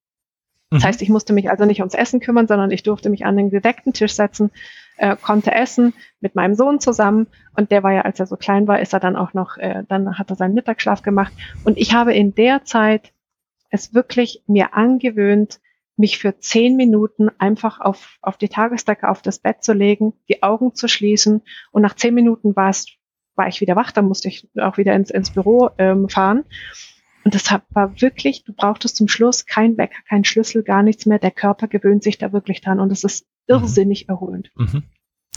[0.69, 0.87] Das mhm.
[0.87, 3.49] heißt, ich musste mich also nicht ums Essen kümmern, sondern ich durfte mich an den
[3.49, 4.51] gedeckten Tisch setzen,
[4.97, 7.27] äh, konnte essen mit meinem Sohn zusammen.
[7.55, 9.83] Und der war ja, als er so klein war, ist er dann auch noch, äh,
[9.87, 11.33] dann hat er seinen Mittagsschlaf gemacht.
[11.63, 13.13] Und ich habe in der Zeit
[13.71, 15.59] es wirklich mir angewöhnt,
[15.97, 20.43] mich für zehn Minuten einfach auf, auf die Tagesdecke, auf das Bett zu legen, die
[20.43, 21.41] Augen zu schließen.
[21.71, 22.87] Und nach zehn Minuten war es
[23.39, 26.43] war ich wieder wach, dann musste ich auch wieder ins, ins Büro ähm, fahren.
[27.23, 31.19] Und das war wirklich, du brauchtest zum Schluss kein Wecker, kein Schlüssel, gar nichts mehr.
[31.19, 33.55] Der Körper gewöhnt sich da wirklich dran und es ist mhm.
[33.55, 34.13] irrsinnig mhm.
[34.13, 34.51] erholend.
[34.55, 34.83] Mhm.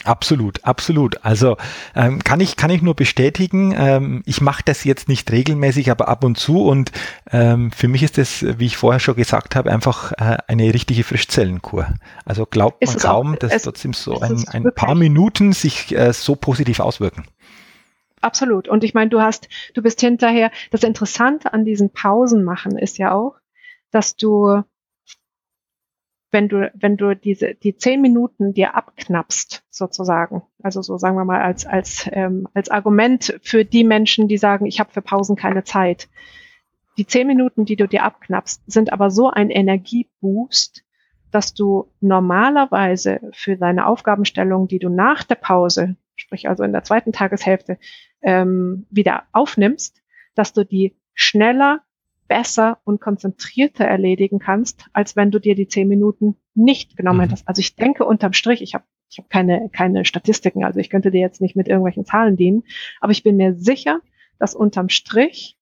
[0.05, 1.25] Absolut, absolut.
[1.25, 1.57] Also
[1.95, 3.75] ähm, kann ich kann ich nur bestätigen.
[3.77, 6.65] Ähm, ich mache das jetzt nicht regelmäßig, aber ab und zu.
[6.65, 6.91] Und
[7.31, 11.05] ähm, für mich ist das, wie ich vorher schon gesagt habe, einfach äh, eine richtige
[11.05, 11.95] Frischzellenkur.
[12.25, 16.13] Also glaubt man kaum, auch, dass es, trotzdem so ein, ein paar Minuten sich äh,
[16.13, 17.25] so positiv auswirken.
[18.23, 18.69] Absolut.
[18.69, 20.51] Und ich meine, du hast, du bist hinterher.
[20.71, 23.37] Das Interessante an diesen Pausen machen ist ja auch,
[23.91, 24.63] dass du
[26.33, 31.27] wenn du, wenn du diese, die zehn Minuten dir abknappst, sozusagen, also so sagen wir
[31.27, 35.37] mal als, als, ähm, als Argument für die Menschen, die sagen, ich habe für Pausen
[35.37, 36.09] keine Zeit.
[36.97, 40.85] Die zehn Minuten, die du dir abknappst, sind aber so ein Energieboost,
[41.31, 46.83] dass du normalerweise für deine Aufgabenstellung, die du nach der Pause, sprich also in der
[46.83, 47.79] zweiten Tageshälfte,
[48.23, 50.03] ähm, wieder aufnimmst,
[50.35, 51.83] dass du die schneller
[52.29, 57.23] besser und konzentrierter erledigen kannst, als wenn du dir die zehn Minuten nicht genommen mhm.
[57.25, 57.49] hättest.
[57.49, 61.11] Also ich denke unterm Strich, ich habe ich hab keine, keine Statistiken, also ich könnte
[61.11, 62.63] dir jetzt nicht mit irgendwelchen Zahlen dienen,
[63.01, 64.01] aber ich bin mir sicher,
[64.39, 65.59] dass unterm Strich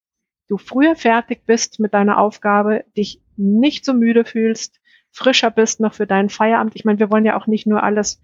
[0.47, 4.79] du früher fertig bist mit deiner Aufgabe, dich nicht so müde fühlst,
[5.11, 6.75] frischer bist noch für deinen Feierabend.
[6.75, 8.21] Ich meine, wir wollen ja auch nicht nur alles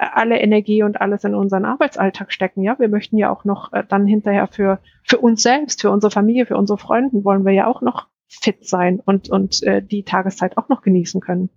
[0.00, 2.62] alle Energie und alles in unseren Arbeitsalltag stecken.
[2.62, 6.10] Ja, wir möchten ja auch noch äh, dann hinterher für, für uns selbst, für unsere
[6.10, 10.04] Familie, für unsere Freunde wollen wir ja auch noch fit sein und, und äh, die
[10.04, 11.50] Tageszeit auch noch genießen können.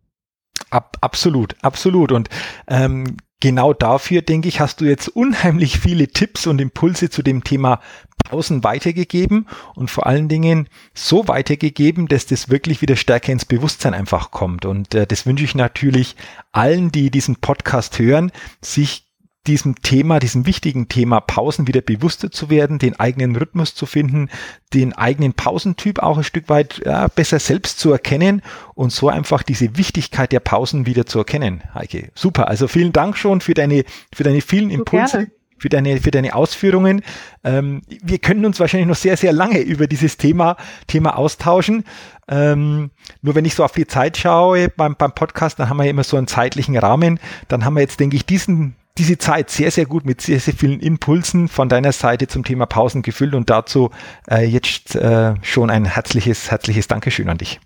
[0.70, 2.12] Ab, absolut, absolut.
[2.12, 2.30] Und
[2.68, 7.44] ähm, genau dafür, denke ich, hast du jetzt unheimlich viele Tipps und Impulse zu dem
[7.44, 7.82] Thema
[8.24, 13.94] Pausen weitergegeben und vor allen Dingen so weitergegeben, dass das wirklich wieder stärker ins Bewusstsein
[13.94, 14.64] einfach kommt.
[14.64, 16.16] Und äh, das wünsche ich natürlich
[16.54, 18.32] allen, die diesen Podcast hören,
[18.62, 19.08] sich
[19.48, 24.30] diesem Thema, diesem wichtigen Thema Pausen wieder bewusster zu werden, den eigenen Rhythmus zu finden,
[24.74, 28.42] den eigenen Pausentyp auch ein Stück weit ja, besser selbst zu erkennen
[28.74, 31.62] und so einfach diese Wichtigkeit der Pausen wieder zu erkennen.
[31.74, 32.48] Heike, super.
[32.48, 33.84] Also vielen Dank schon für deine,
[34.14, 35.18] für deine vielen Impulse.
[35.18, 35.32] Gerne
[35.64, 37.04] für deine, für deine Ausführungen.
[37.46, 41.86] Ähm, wir können uns wahrscheinlich noch sehr, sehr lange über dieses Thema, Thema austauschen.
[42.28, 42.92] Ähm,
[43.22, 46.04] nur wenn ich so auf die Zeit schaue beim, beim Podcast, dann haben wir immer
[46.04, 47.18] so einen zeitlichen Rahmen.
[47.48, 50.54] Dann haben wir jetzt, denke ich, diesen, diese Zeit sehr, sehr gut mit sehr, sehr
[50.54, 53.90] vielen Impulsen von deiner Seite zum Thema Pausen gefüllt und dazu
[54.30, 57.60] äh, jetzt äh, schon ein herzliches, herzliches Dankeschön an dich.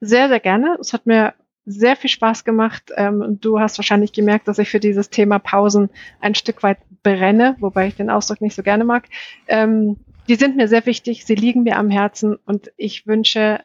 [0.00, 0.76] Sehr, sehr gerne.
[0.80, 1.34] Es hat mir
[1.64, 2.90] sehr viel Spaß gemacht.
[2.96, 5.88] Ähm, du hast wahrscheinlich gemerkt, dass ich für dieses Thema Pausen
[6.20, 9.08] ein Stück weit brenne, wobei ich den Ausdruck nicht so gerne mag.
[9.48, 9.96] Ähm,
[10.28, 13.60] die sind mir sehr wichtig, sie liegen mir am Herzen und ich wünsche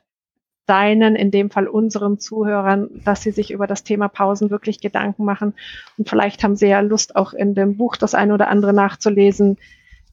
[0.69, 5.25] deinen, in dem Fall unseren Zuhörern, dass sie sich über das Thema Pausen wirklich Gedanken
[5.25, 5.53] machen.
[5.97, 9.57] Und vielleicht haben sie ja Lust, auch in dem Buch das eine oder andere nachzulesen.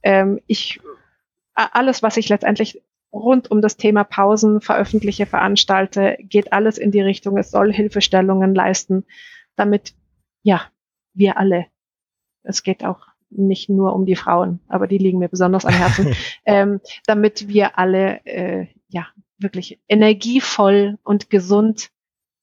[0.03, 0.81] Ähm, ich,
[1.55, 2.83] alles, was ich letztendlich
[3.13, 8.55] rund um das Thema Pausen veröffentliche, veranstalte, geht alles in die Richtung, es soll Hilfestellungen
[8.55, 9.05] leisten,
[9.57, 9.95] damit,
[10.43, 10.63] ja,
[11.15, 11.67] wir alle,
[12.43, 16.15] es geht auch nicht nur um die Frauen, aber die liegen mir besonders am Herzen,
[16.45, 19.07] ähm, damit wir alle, äh, ja,
[19.39, 21.91] wirklich energievoll und gesund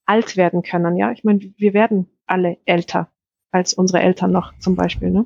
[0.06, 0.98] alt werden können.
[0.98, 3.10] Ja, ich meine, wir werden alle älter
[3.52, 5.12] als unsere Eltern noch zum Beispiel.
[5.12, 5.26] Ne?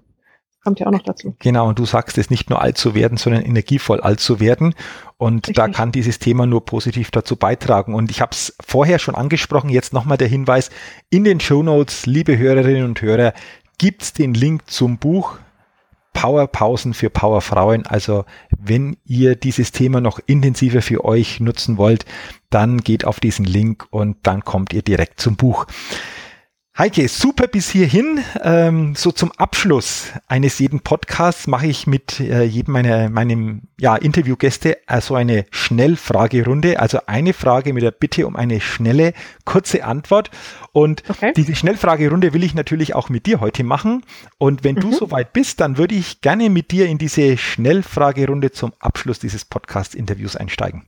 [0.68, 1.34] kommt ja auch noch dazu.
[1.40, 4.76] Genau, und du sagst es nicht nur alt zu werden, sondern energievoll alt zu werden.
[5.16, 5.56] Und Richtig.
[5.56, 7.96] da kann dieses Thema nur positiv dazu beitragen.
[7.96, 10.70] Und ich habe es vorher schon angesprochen, jetzt nochmal der Hinweis,
[11.10, 13.34] in den Show Notes, liebe Hörerinnen und Hörer,
[13.78, 15.40] gibt es den Link zum Buch
[16.18, 17.86] Powerpausen für Powerfrauen.
[17.86, 22.06] Also wenn ihr dieses Thema noch intensiver für euch nutzen wollt,
[22.50, 25.68] dann geht auf diesen Link und dann kommt ihr direkt zum Buch.
[26.80, 28.24] Heike, super bis hierhin.
[28.44, 33.96] Ähm, so zum Abschluss eines jeden Podcasts mache ich mit äh, jedem meiner meinem ja,
[33.96, 36.80] Interviewgäste also eine Schnellfragerunde.
[36.80, 39.14] Also eine Frage mit der Bitte um eine schnelle,
[39.44, 40.30] kurze Antwort.
[40.72, 41.34] Und okay.
[41.36, 44.04] diese Schnellfragerunde will ich natürlich auch mit dir heute machen.
[44.38, 44.82] Und wenn mhm.
[44.82, 49.46] du soweit bist, dann würde ich gerne mit dir in diese Schnellfragerunde zum Abschluss dieses
[49.46, 50.86] Podcast-Interviews einsteigen.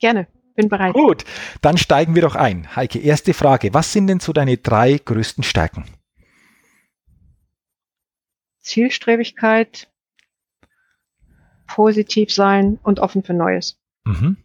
[0.00, 0.28] Gerne.
[0.58, 0.92] Bin bereit.
[0.92, 1.24] Gut,
[1.62, 2.74] dann steigen wir doch ein.
[2.74, 3.72] Heike, erste Frage.
[3.74, 5.84] Was sind denn so deine drei größten Stärken?
[8.58, 9.86] Zielstrebigkeit,
[11.68, 13.78] positiv sein und offen für Neues.
[14.04, 14.36] Mhm.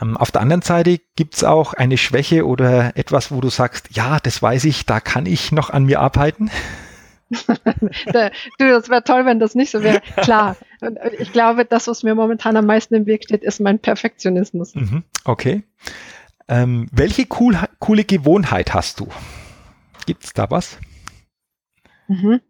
[0.00, 3.88] Ähm, auf der anderen Seite gibt es auch eine Schwäche oder etwas, wo du sagst,
[3.90, 6.48] ja, das weiß ich, da kann ich noch an mir arbeiten.
[7.30, 10.00] Du, das wäre toll, wenn das nicht so wäre.
[10.16, 10.56] Klar.
[11.18, 14.74] ich glaube, das, was mir momentan am meisten im Weg steht, ist mein Perfektionismus.
[14.74, 15.64] Mhm, okay.
[16.48, 19.08] Ähm, welche cool, coole Gewohnheit hast du?
[20.06, 20.78] Gibt es da was?
[22.08, 22.40] Mhm.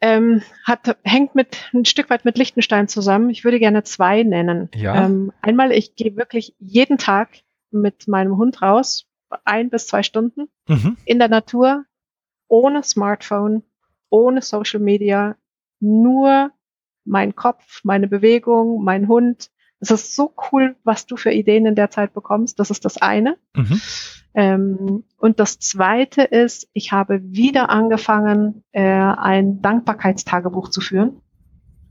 [0.00, 3.30] Ähm, hat, hängt mit ein Stück weit mit Liechtenstein zusammen.
[3.30, 4.68] Ich würde gerne zwei nennen.
[4.74, 5.06] Ja.
[5.06, 7.30] Ähm, einmal, ich gehe wirklich jeden Tag
[7.70, 9.06] mit meinem Hund raus,
[9.44, 10.98] ein bis zwei Stunden mhm.
[11.06, 11.84] in der Natur,
[12.48, 13.62] ohne Smartphone,
[14.10, 15.36] ohne Social Media,
[15.80, 16.50] nur
[17.04, 19.50] mein Kopf, meine Bewegung, mein Hund.
[19.80, 22.58] Es ist so cool, was du für Ideen in der Zeit bekommst.
[22.58, 23.36] Das ist das eine.
[23.54, 23.80] Mhm.
[24.34, 31.20] Ähm, und das zweite ist, ich habe wieder angefangen, äh, ein Dankbarkeitstagebuch zu führen.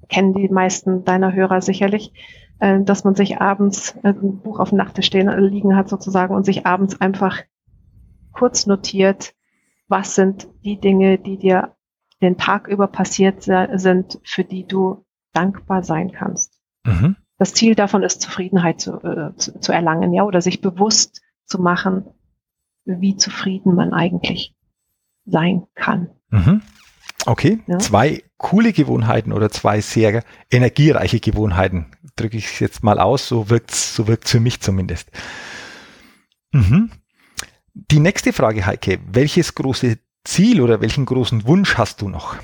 [0.09, 2.13] Kennen die meisten deiner Hörer sicherlich.
[2.59, 5.89] äh, dass man sich abends äh, ein Buch auf dem Nachttisch stehen, äh, liegen hat
[5.89, 7.39] sozusagen und sich abends einfach
[8.31, 9.33] kurz notiert,
[9.87, 11.75] was sind die Dinge, die dir
[12.21, 16.59] den Tag über passiert sind, für die du dankbar sein kannst.
[16.85, 17.17] Mhm.
[17.37, 21.61] Das Ziel davon ist, Zufriedenheit zu, äh, zu, zu erlangen, ja, oder sich bewusst zu
[21.61, 22.05] machen,
[22.85, 24.55] wie zufrieden man eigentlich
[25.25, 26.09] sein kann.
[26.29, 26.61] Mhm.
[27.25, 27.79] Okay, ja.
[27.79, 33.49] zwei coole Gewohnheiten oder zwei sehr energiereiche Gewohnheiten, drücke ich es jetzt mal aus, so
[33.49, 35.09] wirkt es so wirkt's für mich zumindest.
[36.51, 36.91] Mhm.
[37.73, 42.35] Die nächste Frage, Heike, welches große Ziel oder welchen großen Wunsch hast du noch?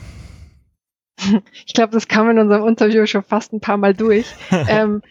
[1.66, 4.26] Ich glaube, das kam in unserem Interview schon fast ein paar Mal durch.
[4.52, 5.02] ähm,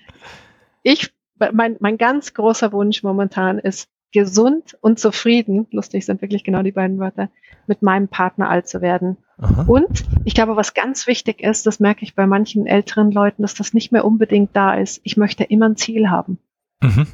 [0.82, 1.12] ich,
[1.52, 6.72] mein, mein ganz großer Wunsch momentan ist, gesund und zufrieden, lustig sind wirklich genau die
[6.72, 7.28] beiden Wörter,
[7.66, 9.18] mit meinem Partner alt zu werden.
[9.36, 9.64] Aha.
[9.66, 13.54] Und ich glaube, was ganz wichtig ist, das merke ich bei manchen älteren Leuten, dass
[13.54, 15.00] das nicht mehr unbedingt da ist.
[15.04, 16.38] Ich möchte immer ein Ziel haben.
[16.80, 17.06] Mhm.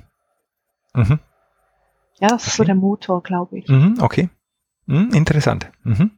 [0.95, 1.19] Mhm.
[2.21, 2.49] Ja, das okay.
[2.49, 3.69] ist so der Motor, glaube ich.
[3.69, 4.29] Mhm, okay.
[4.87, 5.71] Mhm, interessant.
[5.83, 6.13] Mhm.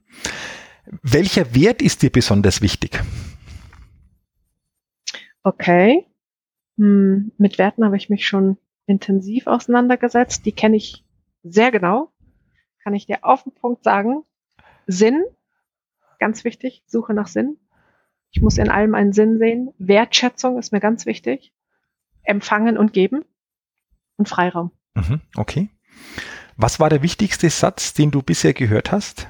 [1.03, 3.03] Welcher Wert ist dir besonders wichtig?
[5.43, 6.07] Okay.
[6.77, 10.45] Hm, mit Werten habe ich mich schon intensiv auseinandergesetzt.
[10.45, 11.05] Die kenne ich
[11.43, 12.13] sehr genau.
[12.83, 14.25] Kann ich dir auf den Punkt sagen.
[14.87, 15.25] Sinn,
[16.19, 17.57] ganz wichtig, Suche nach Sinn.
[18.31, 19.73] Ich muss in allem einen Sinn sehen.
[19.79, 21.53] Wertschätzung ist mir ganz wichtig.
[22.23, 23.25] Empfangen und geben.
[24.17, 24.71] Und Freiraum.
[24.95, 25.71] Mhm, okay.
[26.57, 29.27] Was war der wichtigste Satz, den du bisher gehört hast?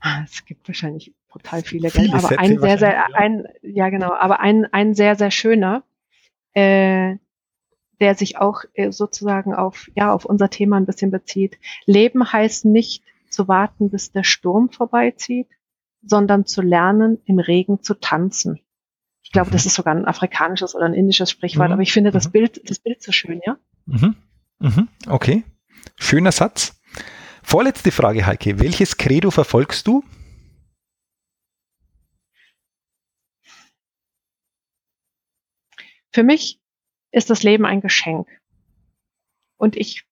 [0.00, 4.12] Ah, es gibt wahrscheinlich brutal viele, viele aber Sätze ein sehr, sehr, ein, ja genau,
[4.12, 5.82] aber ein, ein sehr, sehr schöner,
[6.52, 7.16] äh,
[8.00, 11.58] der sich auch äh, sozusagen auf, ja, auf unser Thema ein bisschen bezieht.
[11.86, 15.48] Leben heißt nicht zu warten, bis der Sturm vorbeizieht,
[16.02, 18.60] sondern zu lernen, im Regen zu tanzen.
[19.36, 21.74] Ich glaube, das ist sogar ein afrikanisches oder ein indisches Sprichwort, mhm.
[21.74, 22.32] aber ich finde das mhm.
[22.32, 23.58] Bild, das Bild so schön, ja?
[23.84, 24.16] Mhm.
[24.60, 24.88] Mhm.
[25.08, 25.44] Okay.
[25.98, 26.80] Schöner Satz.
[27.42, 28.58] Vorletzte Frage, Heike.
[28.60, 30.02] Welches Credo verfolgst du?
[36.12, 36.58] Für mich
[37.10, 38.26] ist das Leben ein Geschenk.
[39.58, 40.06] Und ich,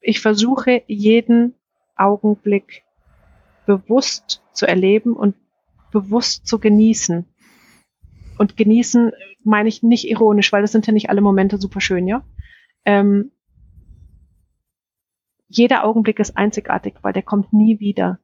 [0.00, 1.56] ich versuche jeden
[1.94, 2.84] Augenblick
[3.66, 5.36] bewusst zu erleben und
[5.90, 7.26] bewusst zu genießen.
[8.42, 9.12] Und genießen
[9.44, 12.24] meine ich nicht ironisch, weil das sind ja nicht alle Momente super schön, ja.
[12.84, 13.30] Ähm,
[15.46, 18.18] jeder Augenblick ist einzigartig, weil der kommt nie wieder.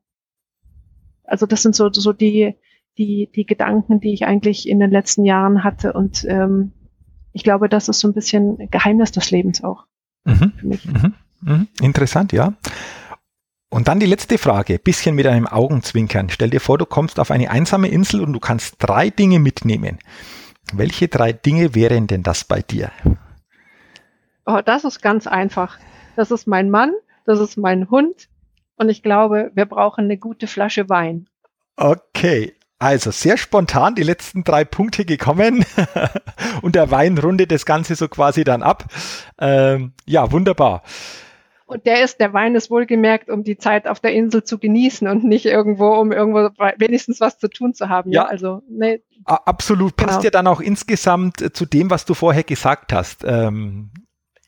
[1.22, 2.56] Also das sind so, so die,
[2.98, 5.92] die, die Gedanken, die ich eigentlich in den letzten Jahren hatte.
[5.92, 6.72] Und ähm,
[7.32, 9.86] ich glaube, das ist so ein bisschen Geheimnis des Lebens auch.
[10.24, 10.84] Mhm, für mich.
[10.84, 11.68] Mhm, mhm.
[11.80, 12.54] Interessant, ja.
[13.70, 16.30] Und dann die letzte Frage, bisschen mit einem Augenzwinkern.
[16.30, 19.98] Stell dir vor, du kommst auf eine einsame Insel und du kannst drei Dinge mitnehmen.
[20.72, 22.90] Welche drei Dinge wären denn das bei dir?
[24.46, 25.78] Oh, das ist ganz einfach.
[26.16, 26.92] Das ist mein Mann,
[27.26, 28.28] das ist mein Hund
[28.76, 31.28] und ich glaube, wir brauchen eine gute Flasche Wein.
[31.76, 35.64] Okay, also sehr spontan die letzten drei Punkte gekommen
[36.62, 38.84] und der Wein rundet das Ganze so quasi dann ab.
[39.38, 40.82] Ähm, ja, wunderbar.
[41.68, 45.06] Und der ist, der Wein ist wohlgemerkt, um die Zeit auf der Insel zu genießen
[45.06, 46.48] und nicht irgendwo, um irgendwo
[46.78, 48.10] wenigstens was zu tun zu haben.
[48.10, 49.02] Ja, ja also nee.
[49.26, 49.94] absolut.
[49.94, 50.24] Passt genau.
[50.24, 53.22] ja dann auch insgesamt äh, zu dem, was du vorher gesagt hast.
[53.22, 53.90] Ähm,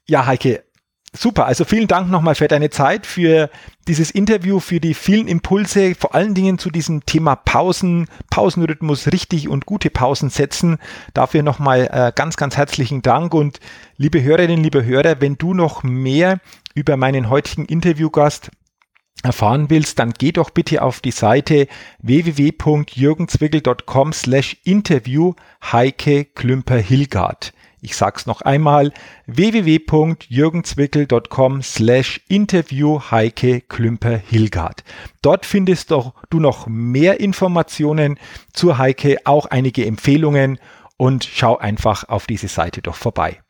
[0.08, 0.64] ja, Heike,
[1.12, 3.50] Super, also vielen Dank nochmal für deine Zeit, für
[3.88, 9.48] dieses Interview, für die vielen Impulse, vor allen Dingen zu diesem Thema Pausen, Pausenrhythmus, richtig
[9.48, 10.78] und gute Pausen setzen.
[11.12, 13.58] Dafür nochmal äh, ganz, ganz herzlichen Dank und
[13.96, 16.38] liebe Hörerinnen, liebe Hörer, wenn du noch mehr
[16.74, 18.50] über meinen heutigen Interviewgast
[19.22, 21.66] erfahren willst, dann geh doch bitte auf die Seite
[22.00, 27.52] www.jürgenzwickel.com slash interview Heike Klümper-Hilgard.
[27.82, 28.92] Ich sag's noch einmal,
[29.26, 34.84] www.jürgenzwickel.com slash interview Heike Klümper-Hilgard.
[35.22, 38.18] Dort findest du noch mehr Informationen
[38.52, 40.58] zur Heike, auch einige Empfehlungen
[40.98, 43.40] und schau einfach auf diese Seite doch vorbei.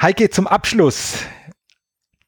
[0.00, 1.18] Heike, zum Abschluss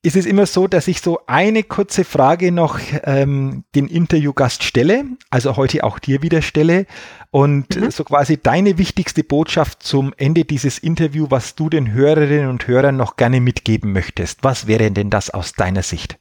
[0.05, 5.05] ist es immer so, dass ich so eine kurze Frage noch ähm, den Interviewgast stelle,
[5.31, 6.85] also heute auch dir wieder stelle
[7.31, 7.91] und mhm.
[7.91, 12.99] so quasi deine wichtigste Botschaft zum Ende dieses Interviews, was du den Hörerinnen und Hörern
[12.99, 14.45] noch gerne mitgeben möchtest.
[14.45, 16.19] Was wäre denn das aus deiner Sicht?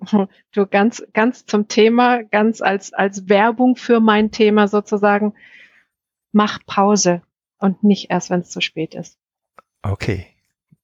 [0.52, 5.34] Du ganz, ganz zum Thema, ganz als, als Werbung für mein Thema sozusagen,
[6.32, 7.22] mach Pause
[7.58, 9.16] und nicht erst, wenn es zu spät ist.
[9.82, 10.26] Okay,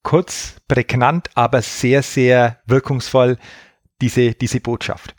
[0.06, 3.38] kurz, prägnant, aber sehr, sehr wirkungsvoll,
[4.00, 5.16] diese, diese Botschaft.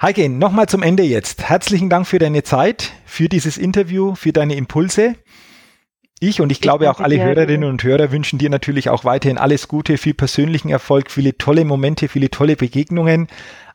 [0.00, 1.46] Heike, nochmal zum Ende jetzt.
[1.46, 5.16] Herzlichen Dank für deine Zeit, für dieses Interview, für deine Impulse.
[6.20, 9.68] Ich und ich, glaube auch alle Hörerinnen und Hörer wünschen dir natürlich auch weiterhin alles
[9.68, 13.28] Gute, viel persönlichen Erfolg, viele tolle Momente, viele tolle Begegnungen,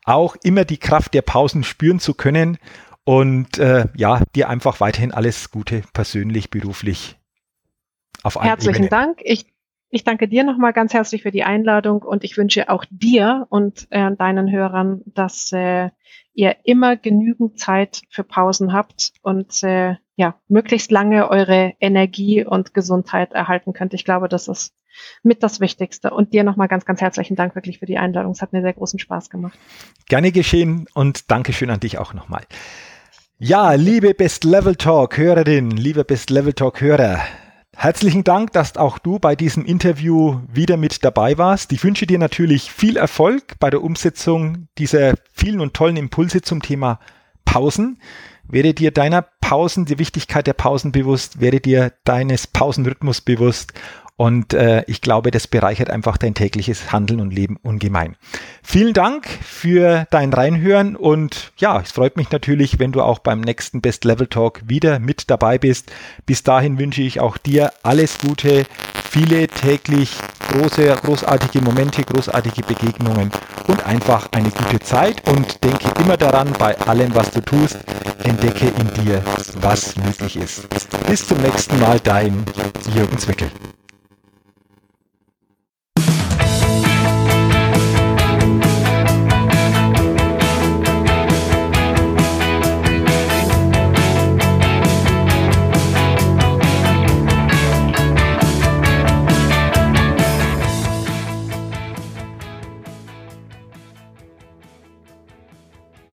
[0.04, 2.58] auch immer die Kraft der Pausen spüren zu können
[3.04, 7.16] und äh, ja, dir einfach weiterhin alles Gute, persönlich, beruflich.
[8.24, 8.88] Auf Herzlichen Ebene.
[8.88, 9.20] Dank.
[9.22, 9.53] Ich
[9.94, 13.86] ich danke dir nochmal ganz herzlich für die Einladung und ich wünsche auch dir und
[13.90, 15.90] äh, deinen Hörern, dass äh,
[16.34, 22.74] ihr immer genügend Zeit für Pausen habt und äh, ja, möglichst lange eure Energie und
[22.74, 23.94] Gesundheit erhalten könnt.
[23.94, 24.74] Ich glaube, das ist
[25.22, 26.10] mit das Wichtigste.
[26.10, 28.32] Und dir nochmal ganz, ganz herzlichen Dank wirklich für die Einladung.
[28.32, 29.56] Es hat mir sehr großen Spaß gemacht.
[30.08, 32.42] Gerne geschehen und Dankeschön an dich auch nochmal.
[33.38, 37.20] Ja, liebe Best Level Talk Hörerin, liebe Best Level Talk Hörer,
[37.76, 41.72] Herzlichen Dank, dass auch du bei diesem Interview wieder mit dabei warst.
[41.72, 46.62] Ich wünsche dir natürlich viel Erfolg bei der Umsetzung dieser vielen und tollen Impulse zum
[46.62, 47.00] Thema
[47.44, 48.00] Pausen.
[48.46, 53.72] Werde dir deiner Pausen, die Wichtigkeit der Pausen bewusst, werde dir deines Pausenrhythmus bewusst
[54.16, 58.16] und äh, ich glaube, das bereichert einfach dein tägliches Handeln und Leben ungemein.
[58.62, 63.40] Vielen Dank für dein Reinhören und ja, es freut mich natürlich, wenn du auch beim
[63.40, 65.90] nächsten Best Level Talk wieder mit dabei bist.
[66.26, 68.66] Bis dahin wünsche ich auch dir alles Gute,
[69.10, 70.16] viele täglich
[70.48, 73.32] große, großartige Momente, großartige Begegnungen
[73.66, 77.78] und einfach eine gute Zeit und denke immer daran, bei allem, was du tust,
[78.22, 79.22] entdecke in dir,
[79.60, 80.68] was möglich ist.
[81.08, 82.44] Bis zum nächsten Mal, dein
[82.94, 83.50] Jürgen Zwickel.